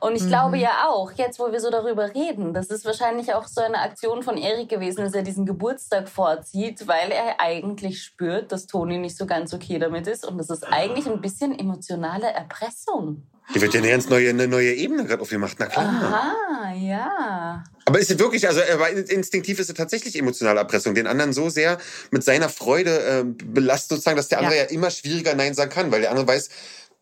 [0.00, 0.28] Und ich mhm.
[0.28, 3.80] glaube ja auch, jetzt wo wir so darüber reden, das ist wahrscheinlich auch so eine
[3.80, 8.98] Aktion von Erik gewesen, dass er diesen Geburtstag vorzieht, weil er eigentlich spürt, dass Toni
[8.98, 10.26] nicht so ganz okay damit ist.
[10.26, 13.22] Und das ist eigentlich ein bisschen emotionale Erpressung.
[13.54, 15.86] Die wird ja eine ganz neue, eine neue Ebene gerade aufgemacht, na klar.
[15.86, 17.64] Aha, ja.
[17.86, 21.48] Aber ist es wirklich, also aber instinktiv ist es tatsächlich emotionale Erpressung, den anderen so
[21.48, 21.78] sehr
[22.10, 24.64] mit seiner Freude äh, belastet sozusagen, dass der andere ja.
[24.64, 26.50] ja immer schwieriger Nein sagen kann, weil der andere weiß,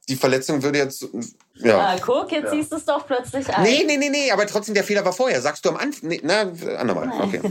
[0.08, 1.06] die Verletzung würde jetzt.
[1.54, 1.78] Ja.
[1.78, 2.50] Ah, guck, jetzt ja.
[2.50, 3.62] siehst du es doch plötzlich ein.
[3.62, 5.40] Nee, nee, nee, nee, aber trotzdem, der Fehler war vorher.
[5.40, 6.08] Sagst du am Anfang.
[6.08, 7.10] Nee, na, andermal.
[7.22, 7.40] Okay.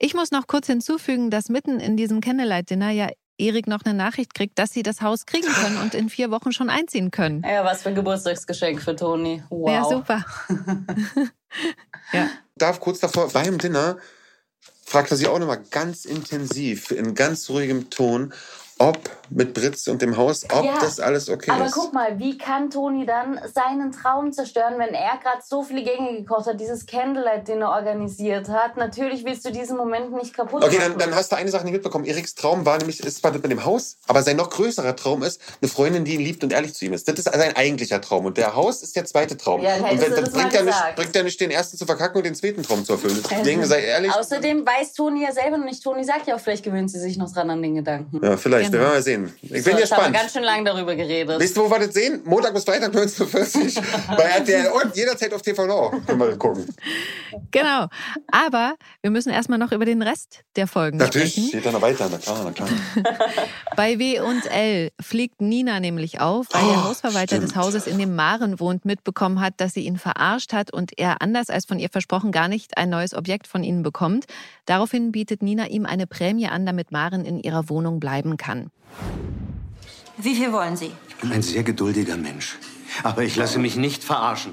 [0.00, 4.32] Ich muss noch kurz hinzufügen, dass mitten in diesem Candlelight-Dinner ja Erik noch eine Nachricht
[4.32, 7.42] kriegt, dass sie das Haus kriegen können und in vier Wochen schon einziehen können.
[7.44, 9.42] Ja, was für ein Geburtstagsgeschenk für Toni.
[9.50, 9.70] Wow.
[9.70, 10.24] Ja, super.
[12.12, 12.28] ja.
[12.56, 13.98] Darf kurz davor, beim Dinner,
[14.84, 18.32] fragt er sie auch nochmal ganz intensiv, in ganz ruhigem Ton,
[18.78, 18.98] ob
[19.30, 21.74] mit Britz und dem Haus, ob ja, das alles okay aber ist.
[21.74, 25.82] Aber guck mal, wie kann Toni dann seinen Traum zerstören, wenn er gerade so viele
[25.82, 28.76] Gänge gekocht hat, dieses Candlelight-Dinner organisiert hat?
[28.76, 30.92] Natürlich willst du diesen Moment nicht kaputt okay, machen.
[30.92, 32.04] Okay, dann, dann, hast du eine Sache nicht mitbekommen.
[32.04, 35.40] Eriks Traum war nämlich, ist zwar mit dem Haus, aber sein noch größerer Traum ist,
[35.60, 37.08] eine Freundin, die ihn liebt und ehrlich zu ihm ist.
[37.08, 38.24] Das ist sein eigentlicher Traum.
[38.24, 39.60] Und der Haus ist der zweite Traum.
[39.60, 42.24] Ja, und wenn, das bringt, er nicht, bringt er nicht den ersten zu verkacken und
[42.24, 43.22] den zweiten Traum zu erfüllen.
[43.30, 44.12] Deswegen sei ehrlich.
[44.12, 45.82] Außerdem weiß Toni ja selber noch nicht.
[45.82, 48.20] Toni sagt ja auch, vielleicht gewöhnt sie sich noch dran an den Gedanken.
[48.24, 48.67] Ja, vielleicht.
[48.70, 48.78] Genau.
[48.78, 49.32] Wir werden mal sehen.
[49.42, 50.02] Ich bin so, gespannt.
[50.02, 51.40] haben wir ganz schön lange darüber geredet.
[51.40, 52.22] Wisst ihr, wo wir das sehen?
[52.24, 53.82] Montag bis Freitag 19.40 Uhr
[54.16, 55.92] bei RTL und jederzeit auf TV Now.
[56.06, 56.66] Können wir gucken.
[57.50, 57.86] Genau.
[58.30, 61.46] Aber wir müssen erstmal noch über den Rest der Folgen Natürlich, sprechen.
[61.46, 62.08] Natürlich, geht da noch weiter.
[62.10, 62.68] Na klar, na klar.
[63.76, 67.50] bei W und L fliegt Nina nämlich auf, weil oh, der Hausverwalter stimmt.
[67.50, 71.22] des Hauses, in dem Maren wohnt, mitbekommen hat, dass sie ihn verarscht hat und er,
[71.22, 74.26] anders als von ihr versprochen, gar nicht ein neues Objekt von ihnen bekommt.
[74.66, 78.57] Daraufhin bietet Nina ihm eine Prämie an, damit Maren in ihrer Wohnung bleiben kann.
[80.16, 80.90] Wie viel wollen Sie?
[81.08, 82.58] Ich bin ein sehr geduldiger Mensch.
[83.02, 84.52] Aber ich lasse mich nicht verarschen.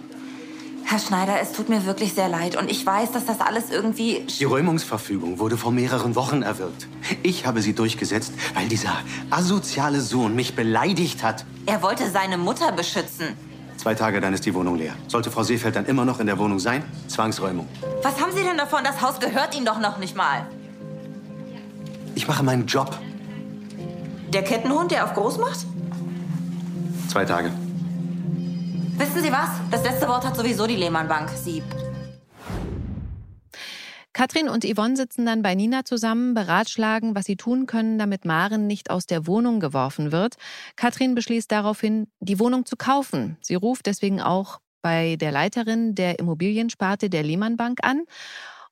[0.87, 2.55] Herr Schneider, es tut mir wirklich sehr leid.
[2.55, 4.25] Und ich weiß, dass das alles irgendwie...
[4.39, 6.87] Die Räumungsverfügung wurde vor mehreren Wochen erwirkt.
[7.23, 8.93] Ich habe sie durchgesetzt, weil dieser
[9.31, 11.43] asoziale Sohn mich beleidigt hat.
[11.65, 13.35] Er wollte seine Mutter beschützen.
[13.77, 14.93] Zwei Tage, dann ist die Wohnung leer.
[15.07, 16.83] Sollte Frau Seefeld dann immer noch in der Wohnung sein?
[17.07, 17.67] Zwangsräumung.
[18.03, 18.83] Was haben Sie denn davon?
[18.83, 20.45] Das Haus gehört Ihnen doch noch nicht mal.
[22.13, 22.97] Ich mache meinen Job.
[24.35, 25.59] Der Kettenhund, der auf groß macht?
[27.07, 27.53] Zwei Tage.
[28.97, 29.47] Wissen Sie was?
[29.71, 31.29] Das letzte Wort hat sowieso die Lehmann Bank.
[31.29, 31.63] Sie.
[34.11, 38.67] Katrin und Yvonne sitzen dann bei Nina zusammen, beratschlagen, was sie tun können, damit Maren
[38.67, 40.35] nicht aus der Wohnung geworfen wird.
[40.75, 43.37] Katrin beschließt daraufhin, die Wohnung zu kaufen.
[43.39, 48.03] Sie ruft deswegen auch bei der Leiterin der Immobiliensparte der Lehmann Bank an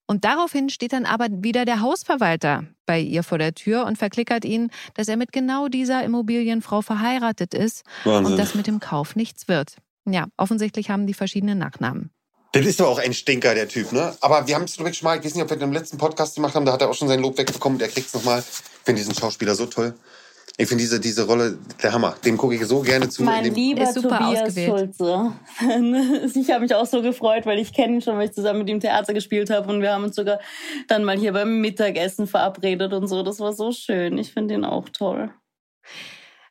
[0.05, 4.45] und daraufhin steht dann aber wieder der Hausverwalter bei ihr vor der Tür und verklickert
[4.45, 8.33] ihn, dass er mit genau dieser Immobilienfrau verheiratet ist Wahnsinn.
[8.33, 9.77] und dass mit dem Kauf nichts wird.
[10.05, 12.11] Ja, offensichtlich haben die verschiedene Nachnamen.
[12.51, 14.15] Das ist doch auch ein Stinker, der Typ, ne?
[14.21, 16.35] Aber wir haben es wirklich schon mal, ich weiß nicht, ob wir den letzten Podcast
[16.35, 18.39] gemacht haben, da hat er auch schon sein Lob wegbekommen, der kriegt es nochmal.
[18.39, 19.95] Ich finde diesen Schauspieler so toll.
[20.55, 22.15] Ich finde diese, diese Rolle der Hammer.
[22.23, 23.23] Dem gucke ich so gerne zu.
[23.23, 25.33] Mein lieber Tobias Schulze.
[26.39, 28.69] ich habe mich auch so gefreut, weil ich kenne ihn schon, weil ich zusammen mit
[28.69, 30.39] ihm Theater gespielt habe und wir haben uns sogar
[30.87, 33.23] dann mal hier beim Mittagessen verabredet und so.
[33.23, 34.19] Das war so schön.
[34.19, 35.33] Ich finde ihn auch toll.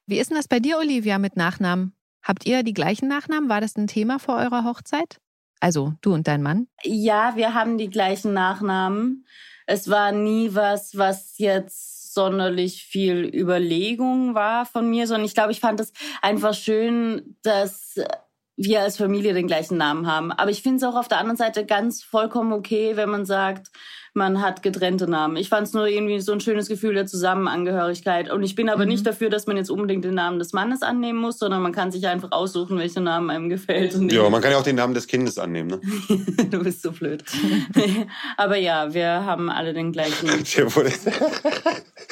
[0.07, 1.95] Wie ist denn das bei dir, Olivia, mit Nachnamen?
[2.25, 3.49] Habt ihr die gleichen Nachnamen?
[3.49, 5.21] War das ein Thema vor eurer Hochzeit?
[5.61, 6.67] Also du und dein Mann?
[6.83, 9.27] Ja, wir haben die gleichen Nachnamen.
[9.67, 15.53] Es war nie was, was jetzt sonderlich viel Überlegung war von mir, sondern ich glaube,
[15.53, 17.95] ich fand es einfach schön, dass
[18.57, 20.33] wir als Familie den gleichen Namen haben.
[20.33, 23.69] Aber ich finde es auch auf der anderen Seite ganz vollkommen okay, wenn man sagt,
[24.15, 25.37] man hat getrennte Namen.
[25.37, 28.31] Ich fand es nur irgendwie so ein schönes Gefühl der Zusammenangehörigkeit.
[28.31, 28.91] Und ich bin aber mhm.
[28.91, 31.91] nicht dafür, dass man jetzt unbedingt den Namen des Mannes annehmen muss, sondern man kann
[31.91, 33.95] sich einfach aussuchen, welcher Name einem gefällt.
[34.13, 35.71] ja, man kann ja auch den Namen des Kindes annehmen.
[35.71, 35.81] Ne?
[36.51, 37.25] du bist so blöd.
[38.37, 40.29] aber ja, wir haben alle den gleichen.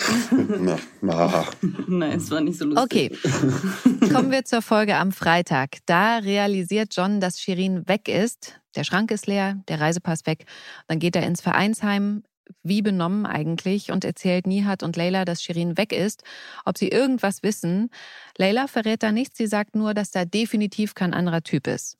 [0.60, 1.46] na, na.
[1.86, 3.12] Nein, es war nicht so lustig.
[3.22, 5.78] Okay, kommen wir zur Folge am Freitag.
[5.86, 8.60] Da realisiert John, dass Shirin weg ist.
[8.76, 10.46] Der Schrank ist leer, der Reisepass weg.
[10.88, 12.22] Dann geht er ins Vereinsheim,
[12.62, 16.22] wie benommen eigentlich, und erzählt Nihat und Leila, dass Shirin weg ist,
[16.64, 17.90] ob sie irgendwas wissen.
[18.36, 21.96] Leila verrät da nichts, sie sagt nur, dass da definitiv kein anderer Typ ist.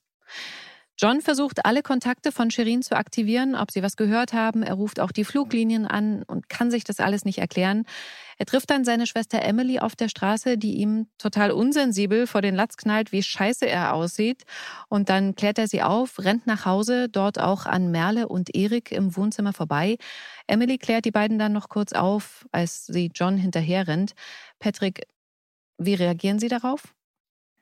[1.03, 4.63] John versucht, alle Kontakte von Shirin zu aktivieren, ob sie was gehört haben.
[4.63, 7.87] Er ruft auch die Fluglinien an und kann sich das alles nicht erklären.
[8.37, 12.55] Er trifft dann seine Schwester Emily auf der Straße, die ihm total unsensibel vor den
[12.55, 14.43] Latz knallt, wie scheiße er aussieht.
[14.91, 18.93] Und dann klärt er sie auf, rennt nach Hause, dort auch an Merle und Erik
[18.93, 19.97] im Wohnzimmer vorbei.
[20.49, 24.13] Emily klärt die beiden dann noch kurz auf, als sie John hinterher rennt.
[24.59, 25.07] Patrick,
[25.79, 26.93] wie reagieren Sie darauf?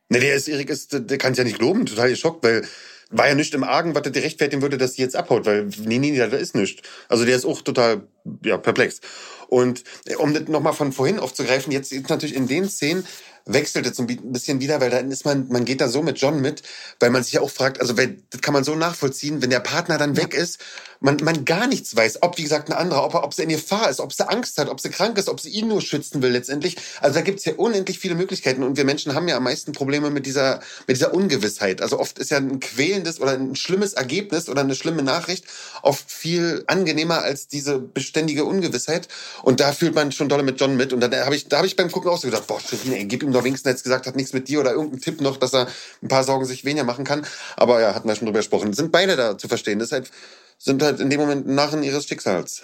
[0.09, 2.67] Ne, der ist, Erik ist, der kann es ja nicht loben, total geschockt, weil
[3.11, 5.99] war ja nicht im Argen, was der rechtfertigen würde, dass sie jetzt abhaut, weil nee,
[5.99, 6.83] nee, da ist nichts.
[7.09, 8.03] Also der ist auch total
[8.45, 9.01] ja, perplex.
[9.49, 13.05] Und äh, um das nochmal von vorhin aufzugreifen, jetzt ist natürlich in den Szenen,
[13.47, 16.41] wechselt jetzt ein bisschen wieder, weil dann ist man, man geht da so mit John
[16.41, 16.63] mit,
[17.01, 19.61] weil man sich ja auch fragt, also wenn, das kann man so nachvollziehen, wenn der
[19.61, 20.61] Partner dann weg ist,
[21.01, 23.89] man, man gar nichts weiß, ob, wie gesagt, ein anderer, ob, ob sie in Gefahr
[23.91, 26.31] ist, ob sie Angst hat, ob sie krank ist, ob sie ihn nur schützen will
[26.31, 26.77] letztendlich.
[27.01, 30.11] Also da gibt's ja unendlich viele Möglichkeiten und wir Menschen haben ja am meisten Probleme
[30.11, 31.83] mit dieser, mit dieser Ungewissheit.
[31.83, 35.45] Also oft ist ja ein quälendes oder ein schlimmes Ergebnis oder eine schlimme Nachricht
[35.83, 39.09] oft viel angenehmer als diese beständige Ungewissheit.
[39.43, 40.93] Und da fühlt man schon dolle mit John mit.
[40.93, 43.23] Und dann habe ich, da habe ich beim Gucken auch so gedacht, boah, ey, gib
[43.23, 45.69] ihm doch wenigstens jetzt gesagt, hat nichts mit dir oder irgendeinen Tipp noch, dass er
[46.03, 47.27] ein paar Sorgen sich weniger machen kann.
[47.57, 48.73] Aber ja, hatten wir schon drüber gesprochen.
[48.73, 49.79] Sind beide da zu verstehen.
[49.91, 50.11] Halt,
[50.59, 52.63] sind halt in dem Moment Narren ihres Schicksals.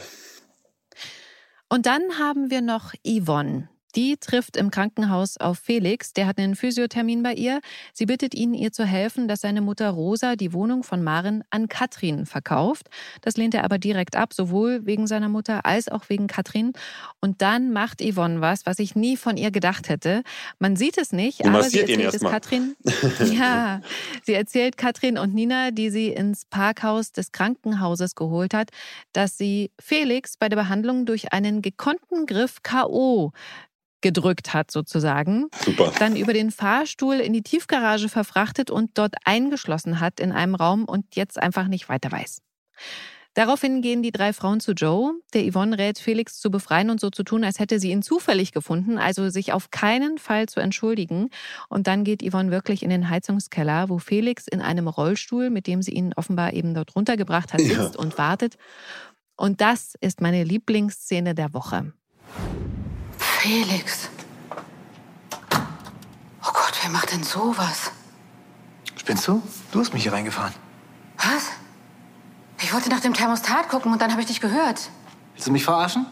[1.68, 3.68] Und dann haben wir noch Yvonne.
[3.96, 7.60] Die trifft im Krankenhaus auf Felix, der hat einen Physiothermin bei ihr.
[7.92, 11.68] Sie bittet ihn, ihr zu helfen, dass seine Mutter Rosa die Wohnung von Maren an
[11.68, 12.88] Katrin verkauft.
[13.20, 16.72] Das lehnt er aber direkt ab, sowohl wegen seiner Mutter als auch wegen Katrin.
[17.20, 20.22] Und dann macht Yvonne was, was ich nie von ihr gedacht hätte.
[20.58, 22.74] Man sieht es nicht, aber sie erzählt es Katrin.
[23.32, 23.80] ja,
[24.24, 28.70] sie erzählt Katrin und Nina, die sie ins Parkhaus des Krankenhauses geholt hat,
[29.12, 33.32] dass sie Felix bei der Behandlung durch einen gekonnten Griff K.O
[34.04, 35.46] gedrückt hat sozusagen.
[35.64, 35.92] Super.
[35.98, 40.84] Dann über den Fahrstuhl in die Tiefgarage verfrachtet und dort eingeschlossen hat in einem Raum
[40.84, 42.42] und jetzt einfach nicht weiter weiß.
[43.32, 47.10] Daraufhin gehen die drei Frauen zu Joe, der Yvonne rät, Felix zu befreien und so
[47.10, 51.30] zu tun, als hätte sie ihn zufällig gefunden, also sich auf keinen Fall zu entschuldigen.
[51.68, 55.82] Und dann geht Yvonne wirklich in den Heizungskeller, wo Felix in einem Rollstuhl, mit dem
[55.82, 58.00] sie ihn offenbar eben dort runtergebracht hat, sitzt ja.
[58.00, 58.56] und wartet.
[59.36, 61.92] Und das ist meine Lieblingsszene der Woche.
[63.44, 64.08] Felix.
[66.42, 67.90] Oh Gott, wer macht denn sowas?
[68.96, 69.42] Spinnst du?
[69.70, 70.54] Du hast mich hier reingefahren.
[71.18, 71.50] Was?
[72.62, 74.88] Ich wollte nach dem Thermostat gucken und dann habe ich dich gehört.
[75.34, 76.06] Willst du mich verarschen?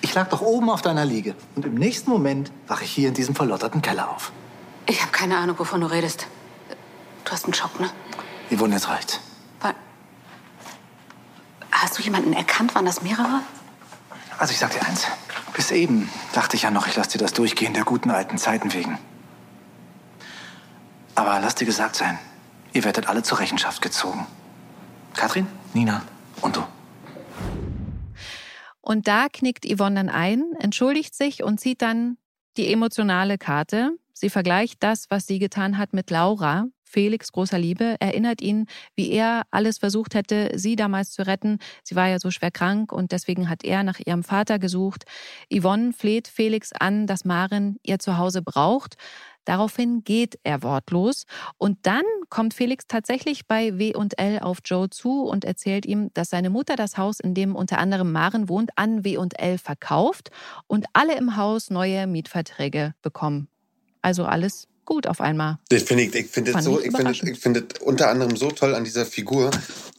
[0.00, 3.14] Ich lag doch oben auf deiner Liege und im nächsten Moment wache ich hier in
[3.14, 4.32] diesem verlotterten Keller auf.
[4.86, 6.26] Ich habe keine Ahnung, wovon du redest.
[7.24, 7.90] Du hast einen Schock, ne?
[8.50, 9.20] Yvonne, jetzt reicht's.
[11.70, 12.74] Hast du jemanden erkannt?
[12.74, 13.40] Waren das mehrere?
[14.36, 15.06] Also ich sag dir eins.
[15.58, 18.72] Bis eben dachte ich ja noch, ich lasse dir das durchgehen, der guten alten Zeiten
[18.74, 18.96] wegen.
[21.16, 22.16] Aber lass dir gesagt sein,
[22.72, 24.24] ihr werdet alle zur Rechenschaft gezogen.
[25.14, 26.04] Katrin, Nina
[26.42, 26.64] und du.
[28.80, 32.18] Und da knickt Yvonne dann ein, entschuldigt sich und zieht dann
[32.56, 33.90] die emotionale Karte.
[34.12, 38.66] Sie vergleicht das, was sie getan hat, mit Laura, Felix großer Liebe, erinnert ihn,
[38.96, 41.58] wie er alles versucht hätte, sie damals zu retten.
[41.84, 45.04] Sie war ja so schwer krank und deswegen hat er nach ihrem Vater gesucht.
[45.52, 48.96] Yvonne fleht Felix an, dass Maren ihr Zuhause braucht.
[49.44, 51.24] Daraufhin geht er wortlos
[51.56, 56.10] und dann kommt Felix tatsächlich bei W und L auf Joe zu und erzählt ihm,
[56.12, 59.56] dass seine Mutter das Haus, in dem unter anderem Maren wohnt, an W und L
[59.56, 60.30] verkauft
[60.66, 63.48] und alle im Haus neue Mietverträge bekommen.
[64.02, 65.58] Also alles gut auf einmal.
[65.68, 68.84] Das finde ich, ich finde so, ich finde, ich finde unter anderem so toll an
[68.84, 69.50] dieser Figur,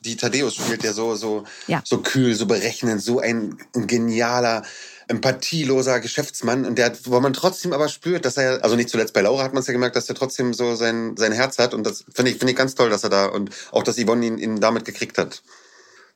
[0.02, 1.84] die Thaddeus spielt, der so, so, ja.
[1.86, 4.64] so kühl, so berechnend, so ein, ein genialer,
[5.08, 9.22] empathieloser Geschäftsmann und der, wo man trotzdem aber spürt, dass er, also nicht zuletzt bei
[9.22, 11.86] Laura hat man es ja gemerkt, dass er trotzdem so sein, sein Herz hat und
[11.86, 14.38] das finde ich, finde ich ganz toll, dass er da und auch, dass Yvonne ihn,
[14.40, 15.44] ihn damit gekriegt hat.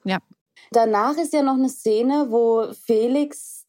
[0.03, 0.17] Ja.
[0.71, 3.62] Danach ist ja noch eine Szene, wo Felix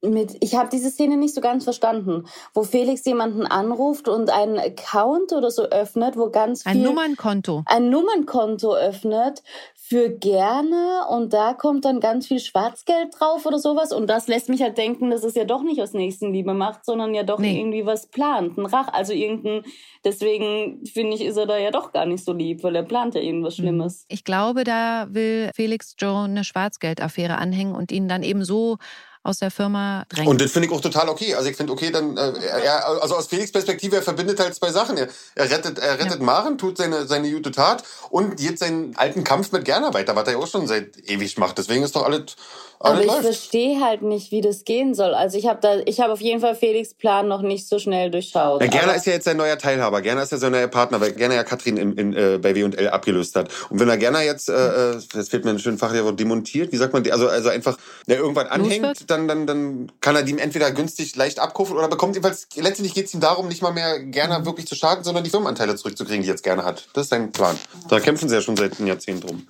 [0.00, 2.24] mit, ich habe diese Szene nicht so ganz verstanden,
[2.54, 6.72] wo Felix jemanden anruft und einen Account oder so öffnet, wo ganz viel...
[6.72, 7.64] Ein Nummernkonto.
[7.66, 9.42] Ein Nummernkonto öffnet
[9.74, 14.50] für gerne und da kommt dann ganz viel Schwarzgeld drauf oder sowas und das lässt
[14.50, 17.58] mich halt denken, dass es ja doch nicht aus Nächstenliebe macht, sondern ja doch nee.
[17.58, 19.62] irgendwie was plant, ein Rach, also irgendein,
[20.04, 23.14] deswegen finde ich, ist er da ja doch gar nicht so lieb, weil er plant
[23.14, 23.62] ja irgendwas mhm.
[23.62, 24.04] Schlimmes.
[24.08, 28.76] Ich glaube, da will Felix Joe eine Schwarzgeldaffäre anhängen und ihn dann eben so
[29.22, 30.28] aus der Firma drängen.
[30.28, 31.34] Und das finde ich auch total okay.
[31.34, 32.32] Also ich finde okay, dann äh,
[32.64, 34.96] er, also aus Felix Perspektive, er verbindet halt zwei Sachen.
[34.96, 36.24] Er, er rettet, er rettet ja.
[36.24, 40.26] Maren, tut seine seine gute Tat und geht seinen alten Kampf mit Gerner weiter, was
[40.26, 41.58] er ja auch schon seit ewig macht.
[41.58, 42.36] Deswegen ist doch alles
[42.80, 45.14] aber ich verstehe halt nicht, wie das gehen soll.
[45.14, 48.10] Also ich habe da, ich habe auf jeden Fall Felix Plan noch nicht so schnell
[48.10, 48.60] durchschaut.
[48.60, 50.00] Ja, Gerner ist ja jetzt sein neuer Teilhaber.
[50.00, 52.88] Gerner ist ja sein neuer Partner, weil Gerner ja Katrin in, in, äh, bei W&L
[52.88, 53.48] abgelöst hat.
[53.70, 56.72] Und wenn er Gerner jetzt, äh, jetzt äh, fehlt mir ein schönes fachlicher Wort, demontiert,
[56.72, 57.76] wie sagt man, also also einfach
[58.06, 62.14] ja, irgendwann anhängt, dann dann dann kann er die entweder günstig leicht abkaufen oder bekommt
[62.14, 65.30] jedenfalls letztendlich geht es ihm darum, nicht mal mehr Gerner wirklich zu schaden, sondern die
[65.30, 66.88] Firmenanteile zurückzukriegen, die jetzt gerne hat.
[66.92, 67.58] Das ist sein Plan.
[67.88, 69.46] Da kämpfen sie ja schon seit einem Jahrzehnt drum.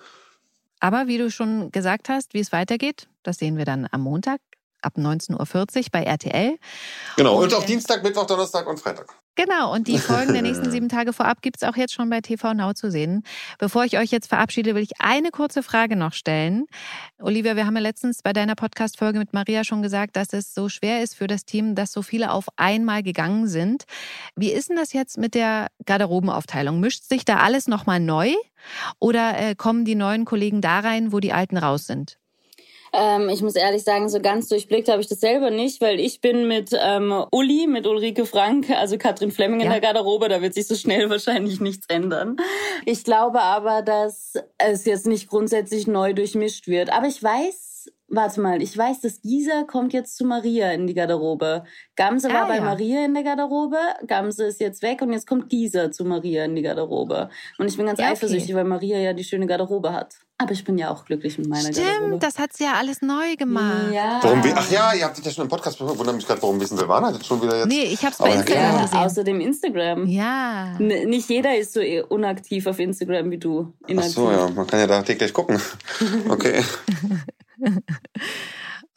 [0.81, 4.41] Aber wie du schon gesagt hast, wie es weitergeht, das sehen wir dann am Montag
[4.83, 5.37] ab 19.40
[5.79, 6.57] Uhr bei RTL.
[7.16, 9.12] Genau, und, und auch Dienstag, Mittwoch, Donnerstag und Freitag.
[9.39, 12.20] Genau, und die Folgen der nächsten sieben Tage vorab gibt es auch jetzt schon bei
[12.20, 13.22] TV Now zu sehen.
[13.61, 16.66] Bevor ich euch jetzt verabschiede, will ich eine kurze Frage noch stellen.
[17.20, 20.68] Olivia, wir haben ja letztens bei deiner Podcast-Folge mit Maria schon gesagt, dass es so
[20.68, 23.84] schwer ist für das Team, dass so viele auf einmal gegangen sind.
[24.34, 26.80] Wie ist denn das jetzt mit der Garderobenaufteilung?
[26.80, 28.32] Mischt sich da alles nochmal neu
[28.99, 32.18] oder äh, kommen die neuen Kollegen da rein, wo die alten raus sind?
[32.93, 36.20] Ähm, ich muss ehrlich sagen, so ganz durchblickt habe ich das selber nicht, weil ich
[36.20, 39.66] bin mit ähm, Uli, mit Ulrike Frank, also Katrin Flemming ja.
[39.66, 42.36] in der Garderobe, da wird sich so schnell wahrscheinlich nichts ändern.
[42.84, 46.93] Ich glaube aber, dass es jetzt nicht grundsätzlich neu durchmischt wird.
[46.93, 50.95] Aber ich weiß, Warte mal, ich weiß, dass Gisa kommt jetzt zu Maria in die
[50.95, 51.65] Garderobe.
[51.95, 52.63] Gamse ah, war bei ja.
[52.63, 56.57] Maria in der Garderobe, Gamse ist jetzt weg und jetzt kommt Gisa zu Maria in
[56.57, 57.29] die Garderobe.
[57.59, 60.15] Und ich bin ganz ja, eifersüchtig, weil Maria ja die schöne Garderobe hat.
[60.39, 62.07] Aber ich bin ja auch glücklich mit meiner Stimmt, Garderobe.
[62.07, 63.93] Stimmt, das hat sie ja alles neu gemacht.
[63.93, 64.21] Ja.
[64.23, 65.99] Warum, ach ja, ihr habt dich ja schon im Podcast gehört.
[65.99, 67.69] Wundert mich gerade, warum wissen Silvana das schon wieder jetzt?
[67.69, 68.83] Nee, ich hab's bei Instagram ja.
[68.83, 68.99] gesehen.
[69.01, 70.07] Außerdem Instagram.
[70.07, 70.77] Ja.
[70.79, 73.75] N nicht jeder ist so unaktiv auf Instagram wie du.
[73.87, 74.13] Inaktiv.
[74.17, 74.49] Ach so, ja.
[74.49, 75.61] Man kann ja da täglich gucken.
[76.31, 76.63] Okay.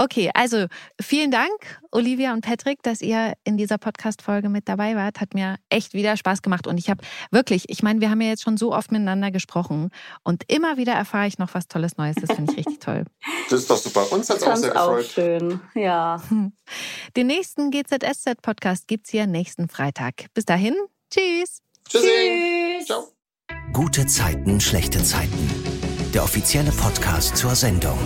[0.03, 0.65] Okay, also
[0.99, 5.21] vielen Dank, Olivia und Patrick, dass ihr in dieser Podcast-Folge mit dabei wart.
[5.21, 6.65] Hat mir echt wieder Spaß gemacht.
[6.65, 9.91] Und ich habe wirklich, ich meine, wir haben ja jetzt schon so oft miteinander gesprochen
[10.23, 12.15] und immer wieder erfahre ich noch was Tolles Neues.
[12.15, 13.05] Das finde ich richtig toll.
[13.51, 14.11] Das ist doch super.
[14.11, 15.05] Uns hat es auch sehr gefreut.
[15.05, 16.19] auch schön, ja.
[17.15, 20.25] Den nächsten GZSZ-Podcast gibt es hier nächsten Freitag.
[20.33, 20.73] Bis dahin,
[21.11, 21.61] tschüss.
[21.87, 22.07] Tschüssi.
[22.07, 22.85] Tschüss.
[22.87, 23.07] Ciao.
[23.71, 25.70] Gute Zeiten, schlechte Zeiten.
[26.13, 27.97] Der offizielle Podcast zur Sendung.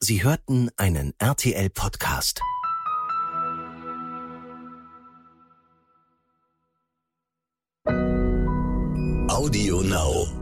[0.00, 2.40] Sie hörten einen RTL-Podcast.
[9.28, 10.35] Audio Now.